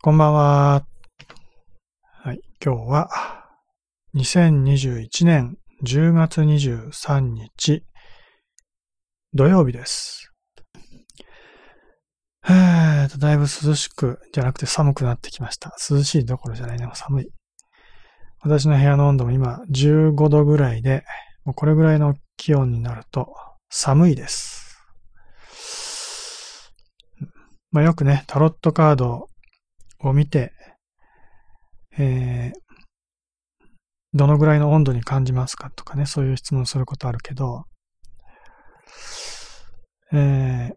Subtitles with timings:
[0.00, 0.86] こんばんは。
[2.22, 3.10] はい、今日は
[4.14, 7.82] 2021年10月23日
[9.34, 10.32] 土曜日です。
[12.48, 15.74] えーと、だいぶ涼しくじゃなくて寒くなってきました。
[15.90, 17.28] 涼しいどころじゃないね、も寒い。
[18.42, 21.02] 私の部屋の温度も今15度ぐらいで、
[21.44, 23.34] もうこれぐらいの気温になると
[23.68, 24.80] 寒いです。
[27.72, 29.28] まあ、よくね、タロットカード
[30.00, 30.52] を見て、
[31.98, 32.68] えー、
[34.14, 37.64] どのぐらいの温度に感じますかとかね、そういう質問することあるけど、
[40.12, 40.74] えー、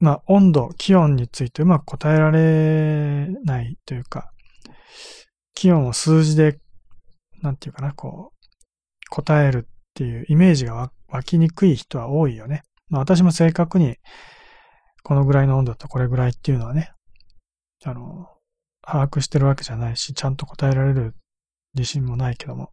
[0.00, 4.30] まあ、温度、気温についてうまく答えられないというか、
[5.54, 6.58] 気温を数字で、
[7.42, 12.62] なんていうかな、こう、答えるっていうイメージが湧きにくい人は多いよね。
[12.88, 13.96] まあ、私も正確に、
[15.02, 16.93] このぐらいの温度とこれぐらいっていうのはね、
[17.84, 18.28] あの、
[18.82, 21.14] 把握してるわけじゃないし、ちゃんと答えられる
[21.74, 22.70] 自信もないけども。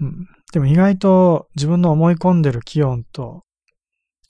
[0.00, 0.26] うん。
[0.52, 3.44] でも意外と自分の思い込んでる気温と、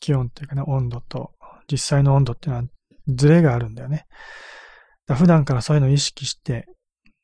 [0.00, 1.32] 気温っていうかね、温度と
[1.70, 2.68] 実際の温度っていうのは
[3.08, 4.06] ズレがあるんだよね。
[5.14, 6.66] 普段からそういうのを意識して、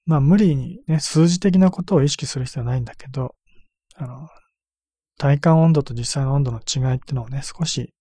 [0.07, 3.35] まあ無理にね、数字的なことを意識する必要はないんだけど、
[3.97, 4.29] あの、
[5.19, 7.93] 体感温度と実際の温度の違いっていうのをね、少し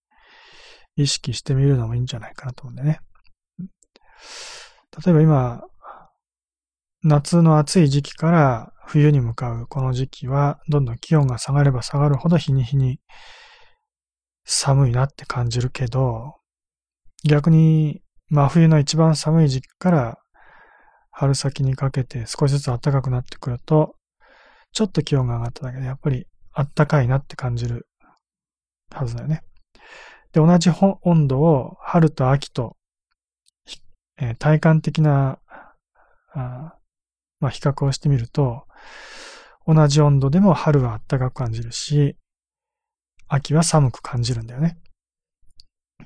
[0.96, 3.00] 意識してみるのもいいんじゃないかなと思うんでね。
[5.04, 5.62] 例えば今、
[7.02, 13.00] 夏の暑い時期から冬に向かうこの時期は、どんどん気温が下がれば下がるほど日に日に
[14.44, 16.36] 寒いなって感じるけど、
[17.24, 20.18] 逆に真冬の一番寒い時期から
[21.10, 23.96] 春先にかけて少しずつ暖かくなってくると、
[24.72, 27.86] ちょっと気温が上がっただけでやっぱり暖かいなって感じる
[28.90, 29.42] はずだよね。
[30.32, 30.70] で、同じ
[31.02, 32.76] 温度を春と秋と、
[34.18, 35.38] えー、体感的な、
[36.34, 36.74] あ
[37.40, 38.64] まあ、比較をしてみると、
[39.66, 42.16] 同じ温度でも春は暖かく感じるし、
[43.28, 44.78] 秋は寒く感じるんだよね。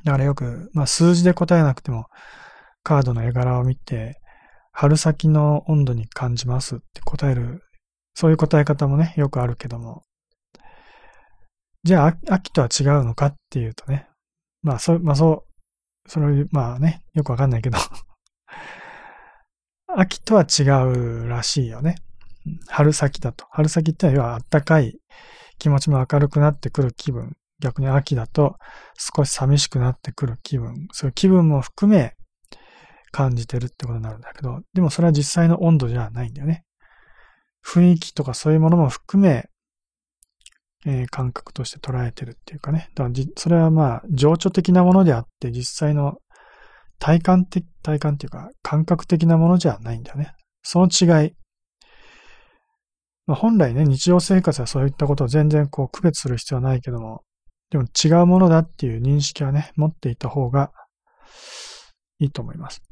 [0.05, 2.07] だからよく、まあ、数字で答えなくても、
[2.83, 4.21] カードの絵柄を見て、
[4.73, 7.63] 春先の温度に感じますって答える、
[8.15, 10.03] そういう答え方もね、よくあるけども、
[11.83, 14.09] じゃあ、秋とは違うのかっていうとね、
[14.67, 15.47] まあ、そう、まあそ
[16.07, 17.79] う、それ、まあね、よくわかんないけど
[19.87, 21.95] 秋とは違うらしいよね。
[22.67, 23.47] 春先だと。
[23.51, 24.99] 春先ってのは、要は暖かい
[25.59, 27.37] 気持ちも明るくなってくる気分。
[27.61, 28.57] 逆に秋だと
[28.99, 30.89] 少し寂しくなってくる気分。
[30.91, 32.17] そういう気分も含め
[33.13, 36.65] 感じてるってことになるんだけど、でもそれは実際の温度じゃないんだよね。
[37.65, 39.49] 雰囲気とかそういうものも含め
[40.85, 42.91] えー、感覚として捉えてるっていうかね。
[42.95, 46.19] だからそれはまあ、情緒的なものであって、実際の
[46.99, 50.33] 体感的、体感っていうか、感覚的なものじゃないんだよね。
[50.63, 51.33] その違い。
[53.27, 57.23] まあ、本来ね、日常生活はそういったことを全然こう区別する必要はないけども、
[57.71, 60.71] でも違うものだっていう認識はね、持っていた方が
[62.21, 62.83] いいと思います。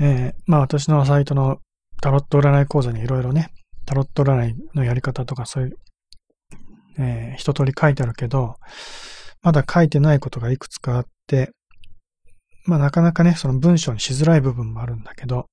[0.00, 1.58] えー、まあ私のサイトの
[2.00, 3.50] タロット占い講座にいろいろね、
[3.86, 5.76] タロット占いのやり方とかそういう、
[6.98, 8.56] えー、一通り書いてあるけど、
[9.42, 11.52] まだ書いてないことがいくつかあって、
[12.66, 15.46] まあなかなかね、その文章にしづらい部分もあるんだけど、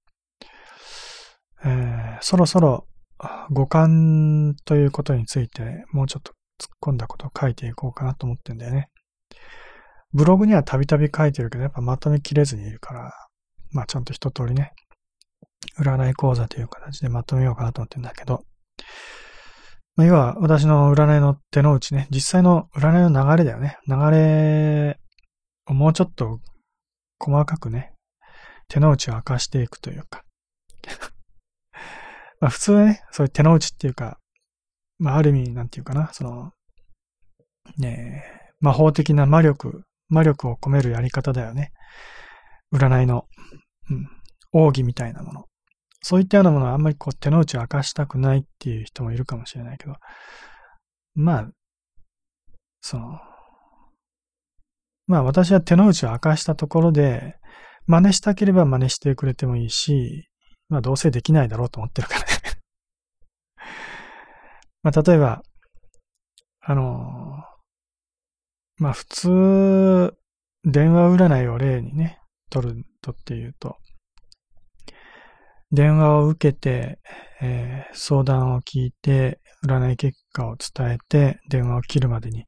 [1.64, 2.86] えー、そろそろ
[3.50, 8.90] 五感ということについてもうちょっと突っ込んだことを書いていこうかなと思ってんだよね。
[10.14, 13.12] ブログにはたびたび書いてるけど、やっぱまとめきれずにいるから、
[13.72, 14.74] まあちゃんと一通りね、
[15.80, 18.44] 占い講座という形でまとめようかなと思ってるんだけど、
[19.96, 23.78] まあ、要は私の占いの手の内ね、実際の占いの流れだよね。
[23.88, 25.00] 流れ
[25.66, 26.40] をもうちょっと
[27.20, 27.94] 細かくね、
[28.68, 30.24] 手の内を明かしていくというか。
[32.40, 34.20] まあ普通はね、そういう手の内っていうか、
[35.00, 36.52] まあある意味なんていうかな、その、
[37.78, 38.24] ね
[38.60, 41.72] 魔法的な魔力、魔力を込めるやり方だよね。
[42.72, 43.28] 占いの。
[43.90, 44.17] うん。
[44.52, 45.46] 奥義みたいなもの。
[46.02, 49.96] そういったようなものはあんまりこう手の内を明かしたくないっていう人もいるかもしれないけど、
[51.16, 51.50] まあ、
[52.82, 53.20] その、
[55.08, 57.36] まあ私は手の内を明かしたところで、
[57.88, 60.30] 真似したければ真似してくれてもいいし、
[60.70, 62.28] まあどうせできないだろうと思ってるからね
[64.84, 65.42] まあ例えば、
[66.60, 67.44] あの、
[68.78, 70.18] まあ普通、
[70.64, 73.78] 電話占いを例にね、取るとっていうと、
[75.72, 77.00] 電話を受けて、
[77.42, 82.46] えー、相談を聞いて、占い結果を伝えて電話を切るまでに、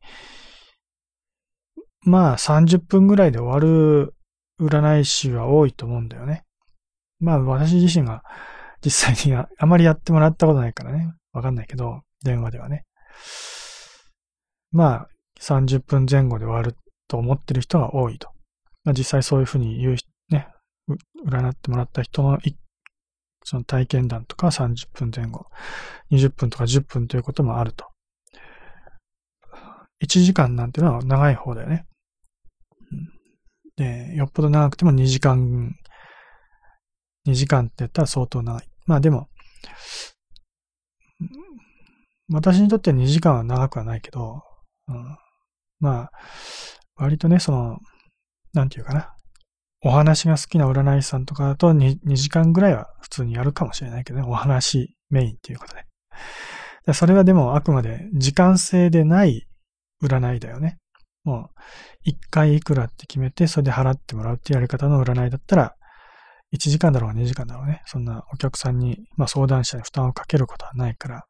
[2.02, 4.14] まあ30分ぐらいで終わる
[4.60, 6.44] 占い師は多いと思うんだよね。
[7.20, 8.24] まあ私自身が
[8.84, 11.14] 実際にあまりやってもらったことないからね。
[11.34, 12.86] わかんないけど、電話ではね。
[14.72, 15.10] まあ
[15.42, 16.76] 30分前後で終わる
[17.08, 18.30] と思ってる人が多いと。
[18.84, 19.96] まあ、実際そういうふうに言う、
[20.30, 20.48] ね、
[21.26, 22.56] 占ってもらった人の一
[23.50, 25.48] その体験談とか30分前後、
[26.12, 27.84] 20分とか10分ということもあると。
[30.04, 31.88] 1時間なんていうのは長い方だよね。
[33.76, 35.74] で、よっぽど長くても2時間、
[37.28, 38.68] 2時間って言ったら相当長い。
[38.86, 39.30] まあでも、
[42.32, 44.44] 私にとっては2時間は長くはないけど、
[44.90, 45.18] うん、
[45.80, 46.12] まあ、
[46.98, 47.80] 割とね、その、
[48.54, 49.16] なんていうかな。
[49.82, 54.26] お話が好きな占い師さんとかだと 2, 2時間ぐらいは普通にやるかもしれないけどね。
[54.28, 55.86] お話メインっていうことで。
[56.86, 59.48] でそれはでもあくまで時間制でない
[60.04, 60.78] 占いだよね。
[61.24, 61.60] もう、
[62.04, 65.76] 一回いくらって決めて、それで払ってもらうっていうやり方の占いだったら、
[66.54, 67.84] 1時間だろうが2時間だろうね。
[67.86, 71.26] そんなお客さんに、まあ相談者に負担をかけることはないから、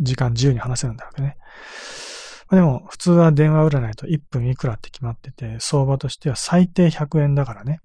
[0.00, 1.36] 時間自由に話せるんだわけね。
[2.48, 7.80] までも、普通は電話占いと1分いくらって決まってて、相場としては最低100円だからね。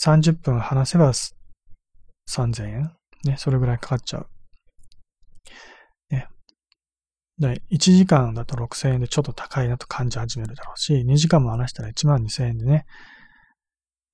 [0.00, 1.12] 30分話せば
[2.28, 2.92] 3000円。
[3.24, 4.28] ね、それぐらいかかっちゃう。
[6.10, 6.28] ね。
[7.38, 12.86] で、1時間だと6000円でちょっと高いなと感じ始めるだろうし、2時間も話したら1万2000円でね、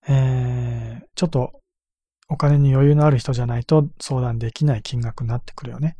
[0.08, 1.52] えー、ちょっと
[2.28, 5.96] お金に余裕のある人じゃないと相談できない金額になってくるよね。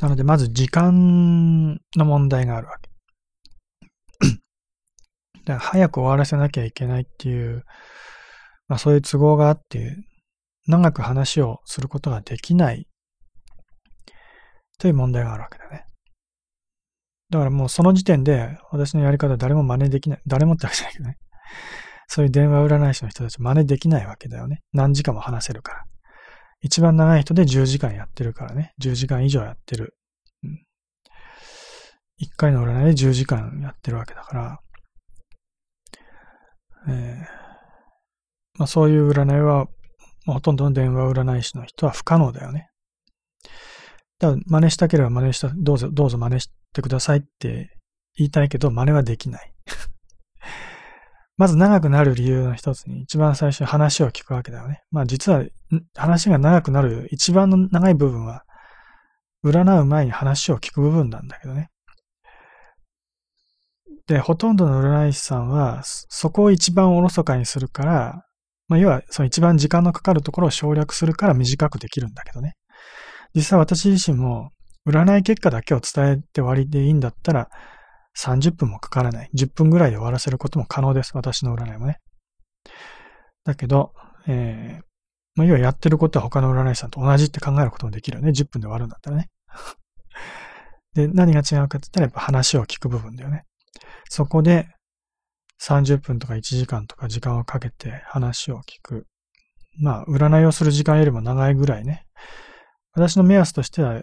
[0.00, 2.90] なので、まず時間の問題があるわけ。
[5.44, 7.64] だから早く終わらせなきゃいけないっていう、
[8.68, 9.96] まあそういう都合があって、
[10.66, 12.88] 長く話をすることができない
[14.78, 15.84] という問題があるわけだね。
[17.30, 20.20] だからもうその時点で私のやり方誰も真似できない。
[20.26, 21.16] 誰もってわけじゃないけどね。
[22.08, 24.62] そういう電話占い師の人たち真似できないわけだよね。
[24.72, 25.84] 何時間も話せるから。
[26.60, 28.72] 一番長い人で10時間やってるからね。
[28.80, 29.96] 10時間以上やってる。
[30.42, 30.50] うん、
[32.22, 34.60] 1回の占いで10時間やってるわけだから、
[36.88, 37.46] えー
[38.58, 39.68] まあ、そういう占いは、
[40.26, 42.70] ほとんどの電話占い師の人は不可能だよね。
[44.18, 47.76] だ真似したければ真似した、どうぞ、どうぞ真似してくださいって
[48.16, 49.52] 言いたいけど、真似はできない。
[51.36, 54.82] まず長くなる理由の一つに一番最初話を聞くわけだよね。
[54.90, 55.44] まあ実は
[55.94, 58.44] 話が長くなる一番の長い部分は
[59.44, 61.70] 占う前に話を聞く部分なんだけどね。
[64.06, 68.24] で、ほとんどの占い師さんはそこを一番おろそかにするから、
[68.68, 72.54] まあ要はその一番時間のかかるところを省略するから短くできるんだけどね。
[73.34, 74.52] 実際私自身も
[74.88, 77.50] 占い結果だけを伝えて終わりでいいんだったら、
[78.18, 79.30] 30分もかからない。
[79.34, 81.12] 10分ぐらいで終わらせることも可能です。
[81.14, 81.98] 私の占いもね。
[83.44, 83.92] だけど、
[84.26, 84.84] えー、
[85.36, 88.30] まあ、要はやってることは他の占い師さんと同じって考えることもできるよね。
[88.30, 89.28] 10分で終わるんだったらね。
[90.94, 93.44] で、何が違うかって言ったらやっぱ話を聞く部分だよね。
[94.08, 94.68] そこで
[95.62, 99.06] 30分とか1時間とか時間をかけて話を聞く。
[99.78, 102.06] まあ、占いをする時間よりも長いぐらいね。
[102.92, 104.02] 私の目安としては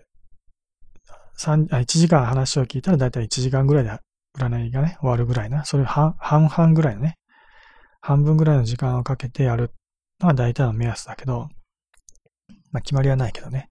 [1.38, 3.92] 3あ1時間話を聞いたらだいたい1時間ぐらいで
[4.38, 5.66] 占いがね、終わるぐらいな。
[5.66, 7.18] それ半半々ぐらいのね、
[8.02, 9.72] 半分ぐらいの時間をかけてやる
[10.20, 11.50] のが大体の目安だけど、
[12.72, 13.70] まあ決まりはないけどね。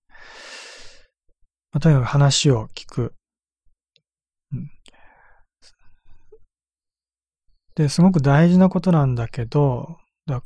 [1.72, 3.14] まあ、とにかく話を聞く。
[4.52, 4.70] うん。
[7.74, 10.42] で、すごく大事なことなんだけど、だ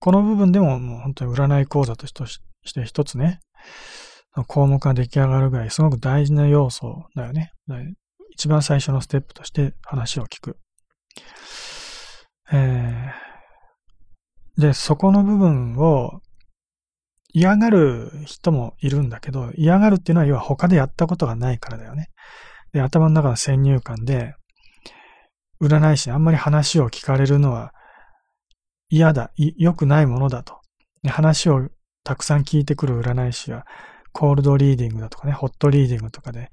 [0.00, 3.40] この部分でももう本当に占い講座として一つね、
[4.44, 7.52] 項目が出来上がるぐらいすごく大事な要素だよね。
[8.30, 10.58] 一番最初のステップとして話を聞く。
[12.52, 16.20] えー、で、そこの部分を
[17.32, 22.08] 嫌がる人もいるんだけど、嫌がるっていうのは要は他でやったことがないからだよね。
[22.72, 24.34] で、頭の中の先入観で、
[25.62, 27.72] 占い師にあんまり話を聞かれるのは
[28.88, 30.60] 嫌だ、良くないものだと。
[31.06, 31.68] 話を
[32.04, 33.64] たくさん聞いてくる占い師は
[34.18, 36.48] コールドリーディングだとかね、ホットリーディングとかで、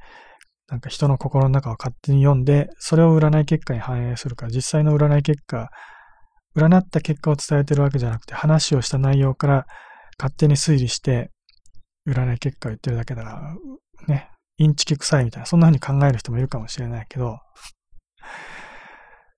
[0.67, 5.69] なんか人の心の中を勝手に読んで、それを占い結果に反映するか、実際の占い結果、
[6.57, 9.65] 占った結果を伝えてるわけじゃなくて、話をした内容から
[10.19, 11.31] 勝手に推理して、
[12.05, 13.55] 占い結果を言ってるだけだら、
[14.09, 17.37] ね、インチキ臭いみたいな、そんな風に考える人もいるかもしれないけど、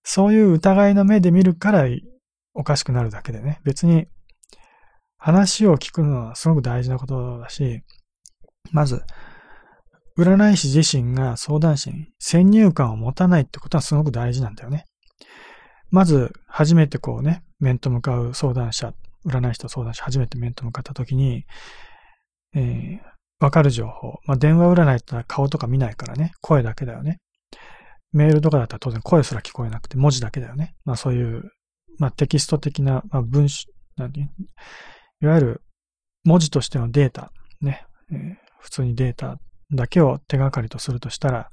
[0.01, 1.85] そういう疑いの目で見るから
[2.55, 4.07] おかしくなるだけでね、別に
[5.17, 7.83] 話を聞くのはすごく大事なことだし、
[8.71, 9.03] まず、
[10.17, 14.85] 占い師自身が相談師に先入観を持たないってことはすごく大事なんだよね。
[15.91, 18.93] まず、初めてこうね、面と向かう相談者、
[19.25, 21.45] 占い師と相談師、初めて面と向かった時に、
[22.55, 22.99] えー、
[23.39, 24.19] わかる情報。
[24.25, 27.19] まあ、電話占いって顔とか見ないからね、声だけだよね。
[28.13, 30.75] メールとかだったら当然声すら聞こえなくて文字だけだよね。
[30.85, 31.51] まあそういう、
[31.99, 33.65] まあテキスト的な、まあ文章、
[33.97, 35.61] なんていわゆる
[36.23, 39.37] 文字としてのデータ、ね、えー、普通にデータ
[39.71, 41.51] だけを手がかりとするとしたら、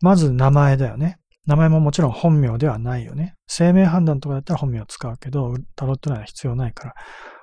[0.00, 1.18] まず名前だよね。
[1.46, 3.34] 名前ももちろん本名ではないよね。
[3.48, 6.94] 生命判断とかだったら本名を使うけど、タロット内は必要ないから、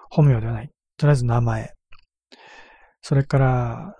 [0.09, 0.69] 本名ではない。
[0.95, 1.73] とりあえず名前。
[3.01, 3.95] それから、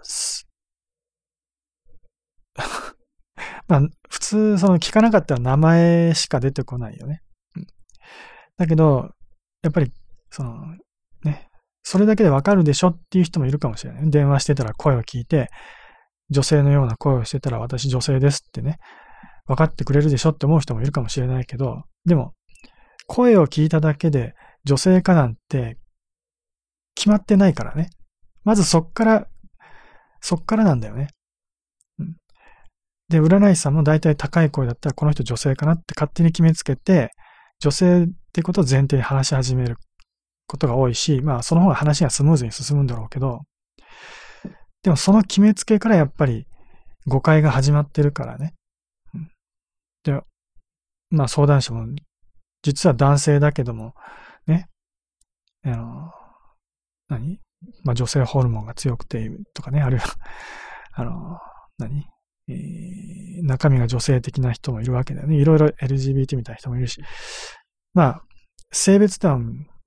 [3.68, 7.22] まあ、普通、その聞かなかったら名前しか出てこないよね。
[8.56, 9.10] だけど、
[9.62, 9.92] やっぱり、
[10.30, 10.78] その、
[11.84, 14.10] それだけでわかるでしょっていう人もいるかもしれない。
[14.10, 15.50] 電話してたら声を聞いて、
[16.30, 18.78] 女性のような声をしてたら私女性ですってね、
[19.48, 22.34] 分かってくれるでしょって思う人もいるかもしれないけど、でも、
[23.08, 24.34] 声を聞いただけで
[24.64, 25.78] 女性かなんて
[26.96, 27.90] 決まってないからね。
[28.44, 29.28] まずそっから、
[30.22, 31.08] そっからなんだよね。
[32.00, 32.16] うん、
[33.10, 37.10] で、占い師さんも大体高い声だったらこの人女性かなって勝手に決めつけて、
[37.60, 39.78] 女性ってことを前提に話し始める
[40.52, 43.44] ことが多いし、まあその方が話がスムーズに進むんだろうけど、
[44.84, 46.46] でもその決めつけからやっぱり
[47.08, 48.54] 誤解が始まってるからね。
[50.04, 50.20] で、
[51.10, 51.88] まあ相談者も
[52.64, 53.94] 実は男性だけども、
[54.46, 54.68] ね、
[55.64, 56.12] あの、
[57.08, 57.40] 何？
[57.86, 60.08] まあ女性ホルモンが強くてとかね、あるいは、
[60.92, 61.40] あの、
[61.78, 62.06] 何？
[62.50, 65.38] え、中身が女性的な人もいるわけだよね。
[65.38, 67.02] いろいろ LGBT みたいな人もいるし。
[67.94, 68.24] まあ、
[68.74, 69.40] 性別では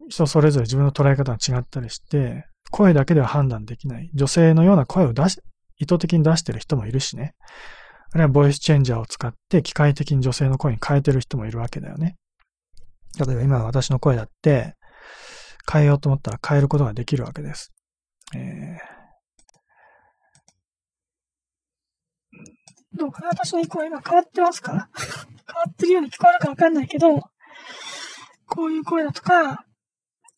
[0.08, 4.10] 人それぞれ自分の捉え方が違ったりして、声だけでは判断できない。
[4.14, 5.40] 女性のような声を出し、
[5.78, 7.34] 意図的に出してる人もいるしね。
[8.12, 12.16] あるいはボイスチェンジャーを使って機械的に女性の声に変えてる人もいるわけだよね。
[13.18, 14.74] 例えば今私の声だって、
[15.70, 17.72] 変えようと思ったら変えることができるわけです。
[18.36, 23.28] えー、どうかな？
[23.28, 24.72] 私の声が変わってますか？
[24.72, 24.86] 変わ
[25.68, 27.20] ってるように聞こえるかわかんないけど、
[28.46, 29.64] こういう声だとか、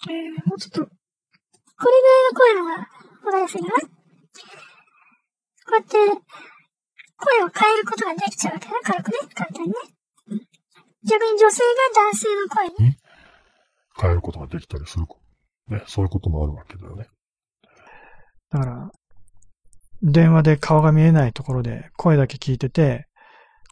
[0.09, 2.87] えー、もうちょっと、これぐらいの声のがわ
[3.33, 3.89] かりやすいかなこ
[5.69, 5.97] うやって、
[7.17, 8.75] 声を変えることができちゃうわけね。
[8.85, 9.19] 軽くね。
[9.35, 9.75] 簡単にね。
[11.09, 12.97] 逆に女性が男性の声に
[14.01, 15.07] 変えることができたりする。
[15.69, 15.83] ね。
[15.87, 17.07] そういうこともあるわけだよね。
[18.51, 18.91] だから、
[20.03, 23.07] 電話で顔が見えないところで声だけ聞いてて、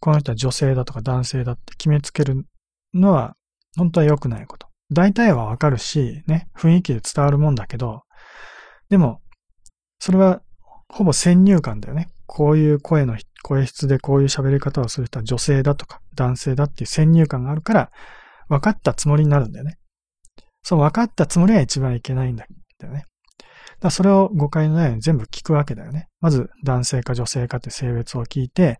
[0.00, 2.44] この人は女性だとか男性だって決めつける
[2.92, 3.36] のは
[3.76, 4.68] 本当は良くないこと。
[4.92, 8.02] 大体はわかるし、ね、雰囲気で伝わるもんだけど、
[8.90, 9.20] でも、
[9.98, 10.42] それは
[10.88, 12.08] ほぼ先入観だよね。
[12.26, 17.90] こういう声の、声質でこういう喋り方をする人は女性だとか男性だっていう先入観があるから、
[18.48, 19.78] 分かったつもりになるんだよね。
[20.62, 23.04] そう分かったつもりは一番いけないんだよね。
[23.80, 26.08] だそれを誤解のないように全部聞くわけだよね。
[26.20, 28.78] まず男性か女性かって性別を聞いて、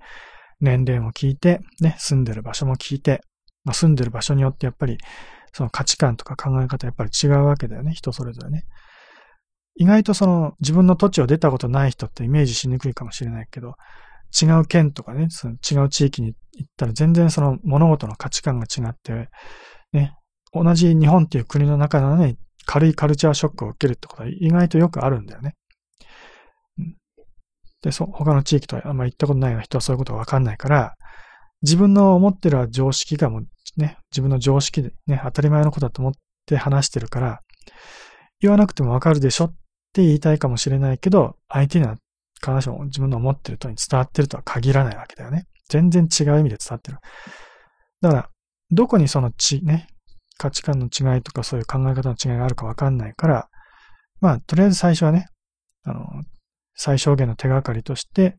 [0.61, 3.23] 年齢も聞いて、ね、住んでる場所も聞いて、
[3.65, 4.99] まあ、住んでる場所によってやっぱり、
[5.55, 7.93] その価値観とか考え方やっぱり違うわけだよね。
[7.93, 8.65] 人それぞれね。
[9.77, 13.75] 意外とその自分の土地を出たことない人ってイメージしにくいかもしれないけど、
[14.41, 19.29] 違う県とかね、その違う地域に行ったら全然その物事の価値観が違って、
[19.93, 20.13] ね、
[20.53, 25.55] 同じ日本っていう国の中なのに軽いカルチャーショックを受けるってことは意外とよくあるんだよね。
[27.81, 30.95] で、そ、他の地域とはあんま行ったことないような人はそういうことがわかんないから、
[31.63, 36.15] 自分の思ってる常識がもうね、自分の常識でね、当たり前のことだと思っ
[36.47, 37.41] て話してるから、
[38.41, 39.55] 言わなくてもわかるでしょっ
[39.93, 41.97] て言いたいかもしれないけど、相手には
[42.41, 45.47] 必ずしも自分の思ってる通りに伝わってるとは限らないわけだよね。
[45.69, 46.99] 全然違う意味で伝わってる。
[48.01, 48.29] だから、
[48.71, 49.89] どこにそのち、ね、
[50.37, 53.49] 価値観の違いとかそういう考え方の違いがあるかわかんないから、
[54.21, 55.27] まあ、とりあえず最初はね、
[55.85, 56.05] あの、
[56.75, 58.37] 最小限の手がかりとして、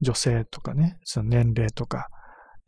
[0.00, 2.08] 女性とかね、その年齢とか、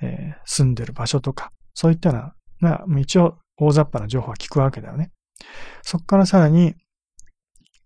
[0.00, 5.12] えー、住んでる場所とか、そういったような、まあ、一応大雑把な情報は聞くわけだよね。
[5.82, 6.74] そこからさらに、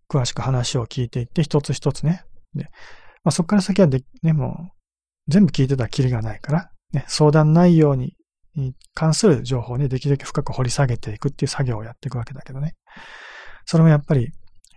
[0.08, 2.24] 詳しく話を聞いていって、一つ一つね。
[2.54, 2.64] で、
[3.24, 4.72] まあ、そこから先はで、ね、もう、
[5.28, 8.16] 全部聞いてたらキリがないから、ね、相談内容に
[8.94, 12.76] 関する情報をね、できるだけ深く掘り下げていくっていう作業をやっていくわけだけどね。
[13.66, 14.30] それもやっぱり、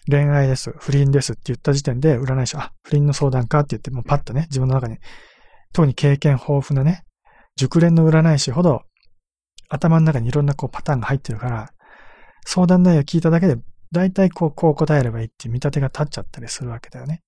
[0.10, 4.98] 恋愛です、不倫ですって言った時点で、占い師、あ、不倫の相談かって言って、もうパッとね、自分の中に、
[5.72, 7.06] 特に経験豊富なね、
[7.56, 8.84] 熟練の占い師ほど
[9.74, 11.70] 頭の中にいろんなこうパターンが入ってるから、
[12.46, 13.58] 相談内容を聞いただけで
[13.94, 17.22] 大体こう、こう答えればいいっていう見立てが立っちゃったりするわけだよね。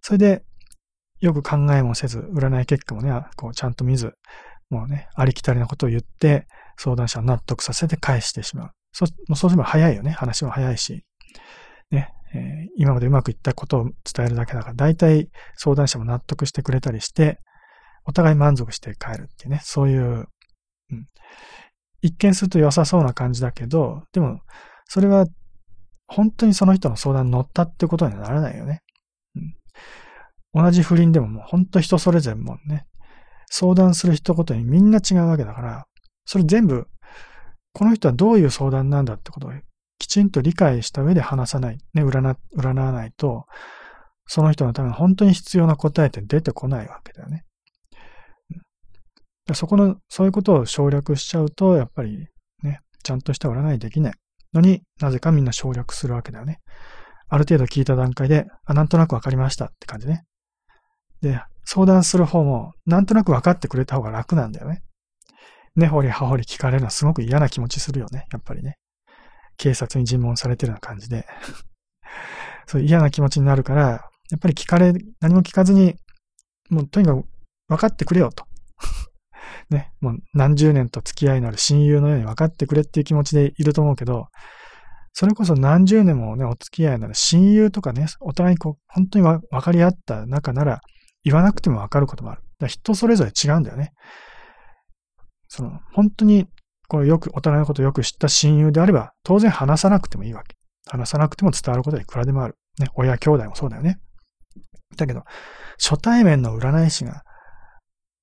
[0.00, 0.44] それで、
[1.20, 4.12] よく考えもせず、占い結果もね、こうちゃんと見ず、
[4.68, 6.46] もうね、ありきたりなことを言って、
[6.76, 8.70] 相談者を納得させて返してしまう。
[8.92, 10.10] そそうすれば早いよね。
[10.10, 11.04] 話も早いし。
[11.90, 12.40] ね、えー、
[12.76, 17.38] 今までうまくいったことを伝えるだけだから、大体相談者も納得してくれたりして、
[18.04, 20.02] お互い満足して帰るっていうね、そういう、
[20.90, 21.06] うん、
[22.02, 24.40] 一見すると良さそうな感じだけど、でも、
[24.86, 25.26] それは
[26.08, 28.82] 本当にその人の相談に乗ったってことにはならないよね。
[30.54, 32.86] うん、同じ不倫でももう本当人それぞれもね、
[33.50, 35.86] 相談する人ごとにみんな違うわけだから、
[36.26, 36.88] それ全部、
[37.72, 39.52] この人はどういう相談なんだってことを
[39.98, 43.46] きちんと理解した上で話さない、ね、占占わないと、
[44.26, 47.44] その人のために本当に必要な答えって出てこないわけだよね。
[49.54, 52.26] そこの、そういうことを省略しちゃうと、やっぱり
[52.62, 54.12] ね、ちゃんとした占いできない
[54.52, 56.60] のになぜかみんな省略するわけだよね。
[57.28, 60.24] ある程度聞いた段階で、あ、なんとなくわかりましたって感じね。
[61.22, 64.82] で、相談する方も、なんとなく分かってくれた方が楽なんだよね。
[65.74, 68.76] 根掘り葉掘り聞かれるのはすごく嫌な気持ちするよね、やっぱりね。
[69.56, 71.26] 警察に尋問されてるような感じで。
[72.66, 73.82] そう嫌な気持ちになるから、
[74.30, 75.96] やっぱり聞かれ、何も聞かずに、
[76.68, 77.24] もうとにかく
[77.68, 78.46] 分かってくれよと。
[79.74, 84.26] ね、もう何十年と付き合いのある親友のように分かってくれっていう気持ちでいると思うけど、
[85.12, 90.80] それこそ何十年もね、お付き合いなら親友とかね、お互いこう、本当に分かり合った中なら、
[91.24, 92.42] 言わなくても分かることもある。
[92.58, 93.92] だ人それぞれ違うんだよね。
[95.48, 96.46] その、本当に
[96.88, 100.56] これよく、お互いのことをよく知った親友であれば、当然話さなくてもいいわけ。
[100.86, 102.56] 話さなくても伝わることはいくらでもある。
[102.78, 103.98] ね、親兄弟もそうだよね。
[104.96, 105.22] だけど、
[105.78, 107.22] 初対面の占い師が、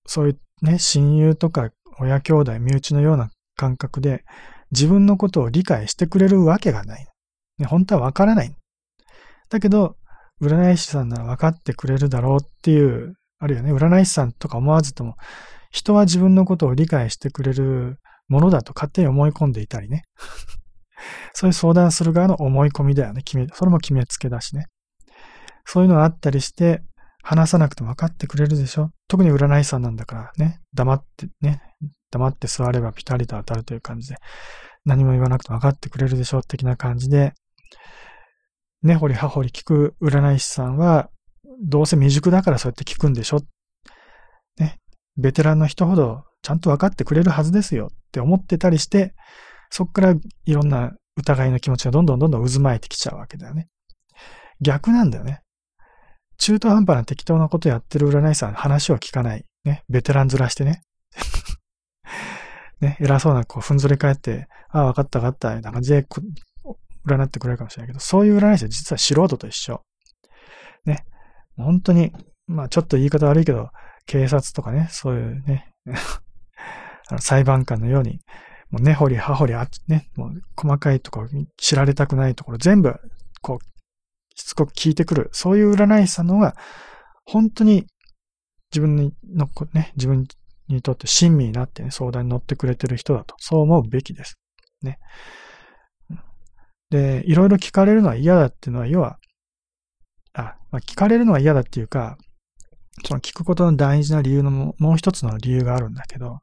[0.10, 4.24] そういうね、親友とか親兄弟、身内のような感覚で、
[4.72, 7.06] 自分のことを理解してくれるわけがない。
[7.60, 8.56] ね、本当はわからない。
[9.52, 9.98] だけど、
[10.42, 15.14] 占い師さんなら分かってくれるだろうっていう、あるいはね、占い師さんとか思わずとも、
[15.70, 20.06] 人は自分のことを理解してくれるものだと勝手に思い込んでいたりね。
[21.34, 23.22] そういう相談する側の思い込みだよね。
[23.22, 24.66] 決め、それも決めつけだしね。
[25.66, 26.82] そういうのがあったりして、
[27.22, 28.92] 話さなくても分かってくれるでしょ？
[29.08, 31.62] 特に占い師さんなんだからね、黙ってね、
[32.12, 34.16] 黙って座ればピタリと当たるという感じで、
[34.86, 36.42] 何も言わなくても分かってくれるでしょ？
[36.42, 37.34] 的な感じで、
[38.82, 41.10] 根掘り葉掘り聞く占い師さんは、
[41.62, 43.42] どうせ未熟だからそうやって聞くんでしょ？
[44.58, 44.78] ね、
[45.18, 47.90] ベテランの人ほどちゃんと分かってくれるはずですよ。
[47.92, 49.14] って思ってたりして、
[49.70, 53.68] そっからいろんな疑いの気持ちがどんどんどんどん渦巻いてきちゃうわけだよね。
[54.62, 55.42] 逆なんだよね。
[56.40, 59.46] 中途半端な適当なことやってる占い師さん話を聞かない。
[59.66, 59.84] ね。
[59.90, 60.82] ベテランずらしてね。
[62.80, 62.98] ね。
[63.00, 66.08] 偉そうな、こう、ふんぞり返って、ああ、わかったわかった、みたいな感じで、
[67.06, 69.84] 占ってくれるかもしれないけど、そういう占い師は実は素人と一緒。
[70.86, 71.06] ね。
[71.58, 72.14] 本当に、
[72.48, 73.70] まあちょっと言い方悪いけど、
[74.06, 75.74] 警察とかね、そういうね、
[77.10, 78.22] あの裁判官のように、
[78.70, 82.96] もう根掘り葉掘りあ、ね、もう細かいところ知られたくないところ全部、
[83.42, 83.79] こう、
[84.40, 85.30] しつこく聞いてくる。
[85.34, 86.56] そういう占い師さんの方が、
[87.26, 87.86] 本当に
[88.72, 89.12] 自分の、
[89.74, 90.26] ね、自分
[90.70, 94.40] にとって親身になってね、相談に乗ってくれてる人だと、そう思うべきです。
[94.82, 94.98] ね。
[96.90, 99.18] で、いろいろ聞かれるのは嫌だっていうのは、要は、
[100.34, 102.18] あ、まあ、聞かれるのは嫌だっていうか、
[103.06, 106.40] その聞くことの大事な理由のもう一つの理由があるんだけど、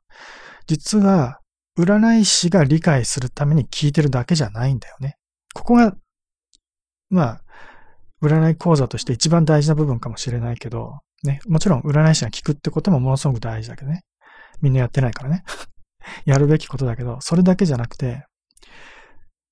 [0.66, 1.40] 実は、
[1.78, 5.16] 占い師が理解するために聞いてるだけじゃないんだよね。
[5.54, 5.94] ここが、
[7.11, 7.42] まあ、
[8.22, 14.02] 占い講座として一番大事な部分かもしれないけど、ね、もちろん占い師が聞くってこともものすごく大事だけどね。
[14.61, 15.44] みんなやってないからね。
[16.24, 18.24] やるべきことだけど、それだけじゃなくて、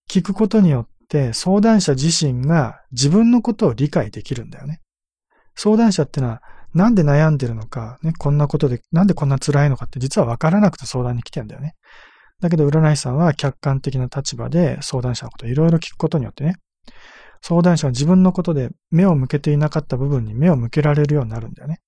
[0.08, 4.80] 聞くことによって相談者自身が自分のことを理解できるんだよね。
[5.54, 6.42] 相談者ってのは
[6.74, 11.74] なんで悩んでるのか、ね、こんなことで、なんでこんな辛いのかって実は分からなくて相談に来てんだよね。
[12.40, 16.56] だけど占い師さんは客観的な立場で相談者のことをいろいろ聞くことによってね、
[17.46, 21.80] 相談者は自分のことで目を向けていなかった部分に目を向けられるようになるんだよね。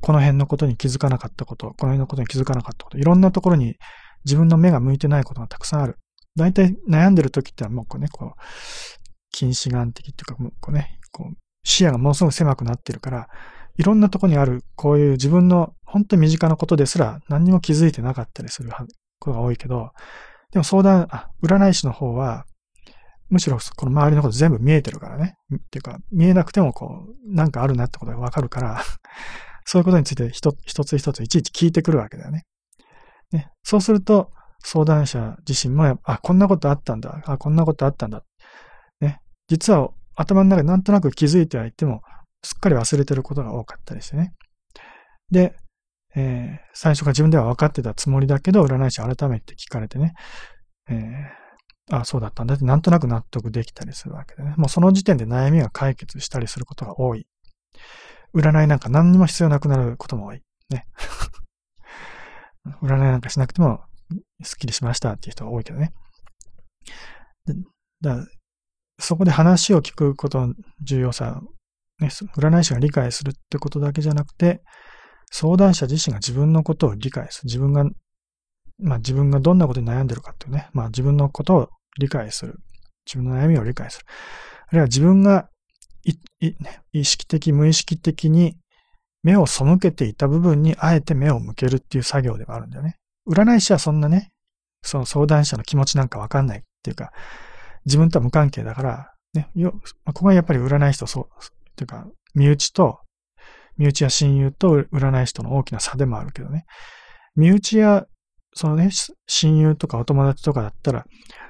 [0.00, 3.76] この辺のことに気づかなかったこと、この辺のことに気づかなかったこと、いろんなところに
[4.24, 5.98] 自分の目が向いてないことがたくさんある。
[6.36, 8.40] 大体悩んでる時ってはもうこうね、こう、
[9.30, 13.28] 近視眼的っていうか、もうこうね、こう、視野がものすごく狭くなってるから、
[13.76, 18.70] いろんなとこにある、こういう自分の本当に身近なことですら何にも気づいてなかったりする
[19.18, 19.90] ことが多いけど、
[20.50, 22.46] でも相談、あ、占い師の方は、
[23.34, 25.34] むしろこの周りのこと全部見えてるからね。
[25.52, 28.80] っていうか、見えなくてもこう、なんかあるなってことがわかるから、
[29.66, 32.44] そういうことについて一つ一ついちいち聞いてくるわけだよね。
[33.32, 37.22] ねそうすると、相談者自身も、あ、こんなことあったんだ。
[37.26, 38.22] あ、こんなことあったんだ。
[39.00, 39.18] ね。
[39.48, 42.02] 実は頭の中でなんとなく気づいてはいても、
[42.44, 44.32] すっかり忘れてることが多かったりしてね。
[45.32, 45.56] で、
[46.14, 50.14] えー、最初から自分では分かってたつもりだけど、占い師改めて聞かれてね、
[50.88, 51.43] えー、
[51.90, 54.54] あ、そうだったんだってなんとなく納得できたりするわけでね。
[54.56, 57.26] もうその時点で悩みが解決したりすることが多い。
[58.34, 60.42] 占いなんか何にも必要なくなることも多い。
[60.70, 60.86] ね。
[62.82, 63.84] 占いなんかしなくても、
[64.42, 65.92] スッキリしましたっていう人が多いけどね。
[68.00, 68.26] だ
[68.98, 71.40] そこで話を聞くことの重要さ、
[72.00, 74.62] ね、占い師が理解するってことだけじゃなくて、
[75.30, 77.46] 相談者自身が自分のことを理解する。
[77.46, 77.84] 自分が、
[78.78, 82.60] まあ自分がどんなことに悩んでるかっていうね、まあ自分のことを理解する。
[83.06, 84.06] 自分の悩みを理解する。
[84.68, 85.48] あるいは自分が
[86.92, 88.56] 意識的、無意識的に
[89.22, 92.96] 目を背けていた部分にあえて目を向けるっていう作業ではあるんだよね。
[93.26, 94.32] 占い師はそんなね、
[94.82, 97.10] その相談者の気持ちなんかわかんないっていうか、
[97.86, 99.72] 自分とは無関係だから、ね、よ、
[100.04, 101.28] ここがやっぱり占い師とそう、っ
[101.74, 103.00] ていうか、身内と、
[103.76, 106.66] 身内や親友と占い師との大きな差でもあるけどね。
[107.34, 108.04] 身内や、
[108.54, 108.90] そのね、
[109.26, 111.04] 親友とかお友達とかだったら、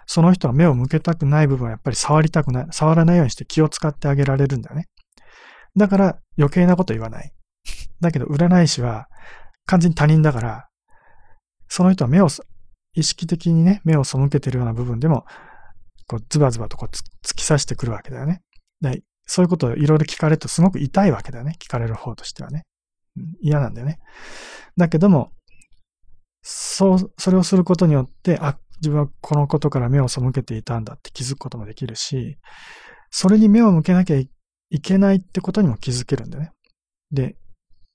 [0.07, 4.89] その人は目を向けたくない部分はやっぱり触りたくない、触らないようにして気を使ってあげられるんだよね。
[5.77, 7.33] だから余計なこと言わない。
[8.01, 9.09] だけど占い師は
[9.67, 10.69] 完全に他人だから、
[11.69, 12.29] その人は目を、
[12.95, 15.25] 意識的にね、目を背けてるような部分でも、
[16.07, 18.43] こうズバズバとこう突き刺してくるわけだよね。
[18.81, 21.57] でそういうことをいろいろ聞かれるとすごく痛いわけだよね。
[21.59, 22.63] 聞かれる方としてはね。
[23.41, 23.99] 嫌なんだよね。
[24.77, 25.33] だけども、
[26.47, 32.37] そう、それをすることによって、あ、自分はこのことから目を背けていたんだって気づくこともできるし、
[33.11, 34.29] それに目を向けなきゃい
[34.83, 36.53] けないってことにも気づけるんだよね。
[37.11, 37.37] で、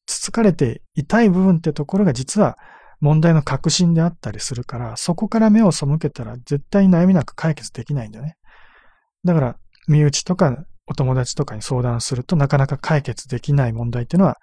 [0.08, 2.58] つつかれて痛い部分ってところが実は
[3.02, 8.36] 問題の核心であったりするから、そこから目を背けたら絶対に悩みなく解決できないんだよね。
[9.24, 9.58] だから、
[9.88, 14.38] 身内とかお友達とかに相談するとなかなか解決できない問題っていうのは、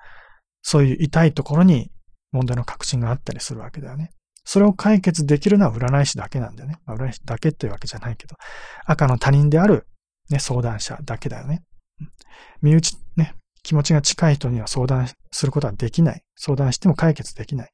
[0.62, 1.90] そういう痛いところに
[2.36, 4.10] 問題の核心があったりするわけだよね。
[4.44, 6.76] それを解決できるのは占い師だけなんだよね。
[6.86, 8.36] まあ、占い師だけっていうわけじゃないけど、
[8.84, 9.86] 赤の他人である、
[10.30, 11.64] ね、相談者だけだよね。
[12.62, 16.22] 身内、ね、気持ちが近い人には相談することはできない。
[16.36, 17.70] 相談しても解決できない。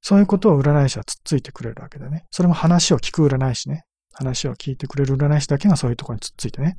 [0.00, 2.26] そういうことを占い師はつっついてくれるわけだね。
[2.30, 3.84] それも話を聞く占い師ね。
[4.12, 6.76] 話を聞いてくれる占い師だけがそういうところにつっついてね。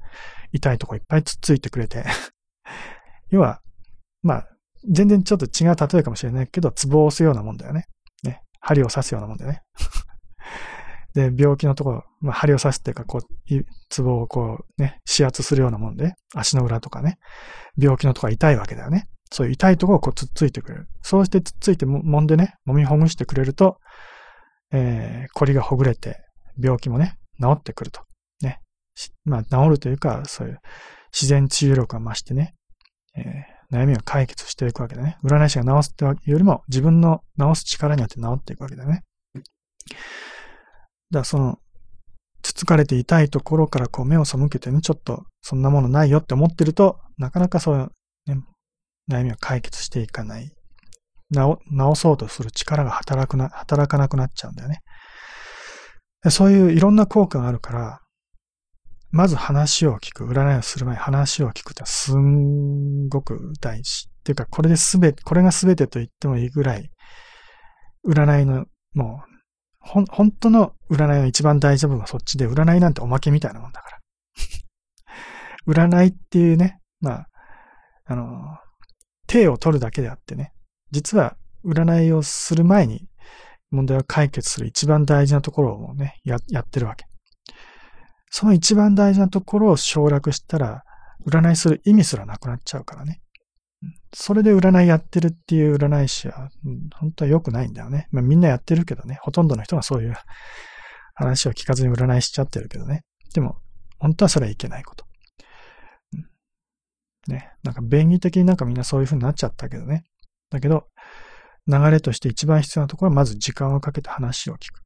[0.54, 2.06] 痛いとこいっぱいつっついてくれて。
[3.30, 3.62] 要は、
[4.22, 4.48] まあ、
[4.90, 7.86] 全然ちょっと違う例えかもしれないけど、ツボを押すようなもんだよね。
[8.24, 8.42] ね。
[8.60, 9.62] 針を刺すようなもんだよね。
[11.14, 17.18] で、病気のところ、まあ、針を刺すっていうか、こう、ツボをこう、ね、指圧するようなもんで、足の裏とかね、
[17.78, 19.08] 病気のところは痛いわけだよね。
[19.32, 20.88] そういう痛いところをこうつっついてくれる。
[21.02, 23.80] そうしてつっついてもんでね、揉みほぐしてくれると、
[24.72, 26.20] えー、コリがほぐれて、
[26.62, 28.02] 病気もね、治ってくると。
[28.42, 28.60] ね。
[29.24, 30.60] まあ、治るというか、そういう
[31.14, 32.56] 自然治癒力が増してね、
[33.16, 33.24] えー、
[33.72, 35.18] 悩みを解決していくわけだね。
[35.24, 39.04] 占い師が治すっていうよりも、自分の治す力によって治っていくわけだね。
[39.86, 40.00] だか
[41.12, 41.60] らその、
[42.42, 48.44] つつかれて痛いところからこう目を背けてね、ちょっとそんなものないよって思ってると、なかなかそういう、ね、
[49.10, 50.52] 悩みは解決していかない。
[51.34, 54.82] 治、治そうとする力が働くな、働かなくなっちゃうんだよね。
[56.30, 58.00] そういういろんな効果があるから、
[59.16, 64.10] まず話を聞く、占いをする前に話を聞くってすんごく大事。
[64.10, 66.92] っていうか、これですべて、これがすべてと言ってもいいぐらい、
[68.06, 69.36] 占いの、もう、
[69.80, 74.00] ほん、本当の占いの一番大事な部分はそっちで、占いなんておまけみたいなもんだから。
[75.90, 77.30] 占いっていうね、まあ、
[78.04, 78.58] あの、
[79.28, 80.52] 手を取るだけであってね、
[80.92, 83.08] 実は占いをする前に
[83.72, 87.06] 問題を解決する一番大事なところをね、や、やってるわけ。
[88.38, 90.84] その一番大事なところを省略したら、
[91.26, 93.22] 占いする意味すらなくなっちゃうからね。
[94.14, 96.50] それで占いやってるっていう占い師は、
[97.00, 98.10] 本当は良くないんだよね。
[98.12, 99.20] まあみんなやってるけどね。
[99.22, 100.16] ほとんどの人がそういう
[101.16, 103.06] 話を聞かずに占いしちゃってるけどね。
[103.34, 103.56] でも、
[104.00, 105.06] 本当はそれはいけないこと。
[107.30, 107.54] ね。
[107.64, 110.04] なんか便宜的になんかみんなそういう風になっちゃったけどね。
[110.50, 110.90] だけど、
[111.68, 114.85] 流れとして一番必要なところはまず時間をかけて話を聞く。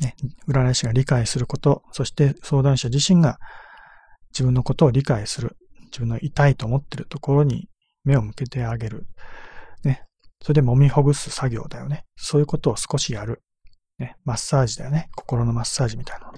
[0.00, 0.14] ね。
[0.48, 3.38] 占い師が理解すること、そして相談者自身が
[4.32, 5.56] 自分のことを理解する。
[5.86, 7.68] 自分の痛いと思ってるところに
[8.04, 9.06] 目を向けてあげる。
[9.84, 10.04] ね。
[10.42, 12.04] それで揉みほぐす作業だよね。
[12.16, 13.42] そういうことを少しやる。
[13.98, 14.16] ね。
[14.24, 15.10] マッサージだよね。
[15.16, 16.32] 心のマッサージみたいなの。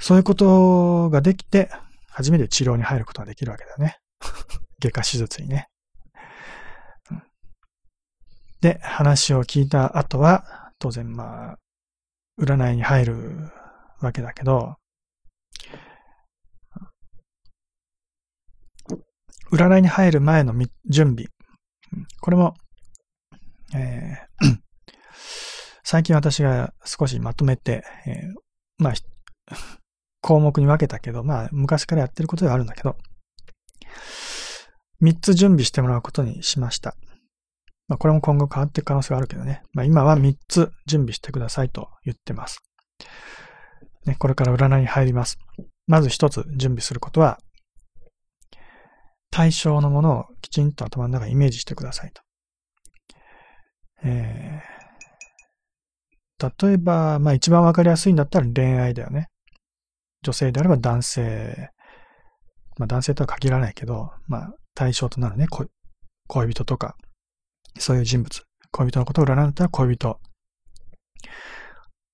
[0.00, 1.70] そういうことができて、
[2.08, 3.98] 初めて治療に入ることができるわけだよね。
[4.82, 5.68] 外科手術にね。
[8.60, 11.58] で、話を聞いた後は、当然まあ、
[12.38, 13.50] 占いに入る
[14.00, 14.76] わけだけど、
[19.52, 20.54] 占いに入る前の
[20.88, 21.26] 準備。
[22.20, 22.54] これも、
[23.74, 24.58] えー、
[25.82, 28.34] 最近私が少しまとめて、えー、
[28.78, 28.94] まあ、
[30.22, 32.96] 項目に分けたけど、まあ、昔からやってることではあるんだけど、
[35.02, 36.94] 3つ準備してもらうことにしました。
[37.90, 39.62] まあ、これも今後変わっていく可能性があるけどね。
[39.72, 42.62] まあ、今は3つ準備してくださいと言ってます。
[44.06, 45.38] ね、これから占いに入ります。
[45.88, 47.40] まず1つ準備することは、
[49.32, 52.22] 対象のものをきちんと頭の中にイメージしてくださいと。
[54.04, 54.80] えー
[56.62, 59.28] 例えば、まあ一番わかりやすいんだったら恋愛だよね。
[60.22, 61.68] 女性であれば男性。
[62.78, 65.46] まあ男性とは限らないけど、まあ対象となるね、
[66.28, 66.96] 恋人とか、
[67.78, 68.42] そういう人物。
[68.72, 70.20] 恋人のことを占うんだったら恋人。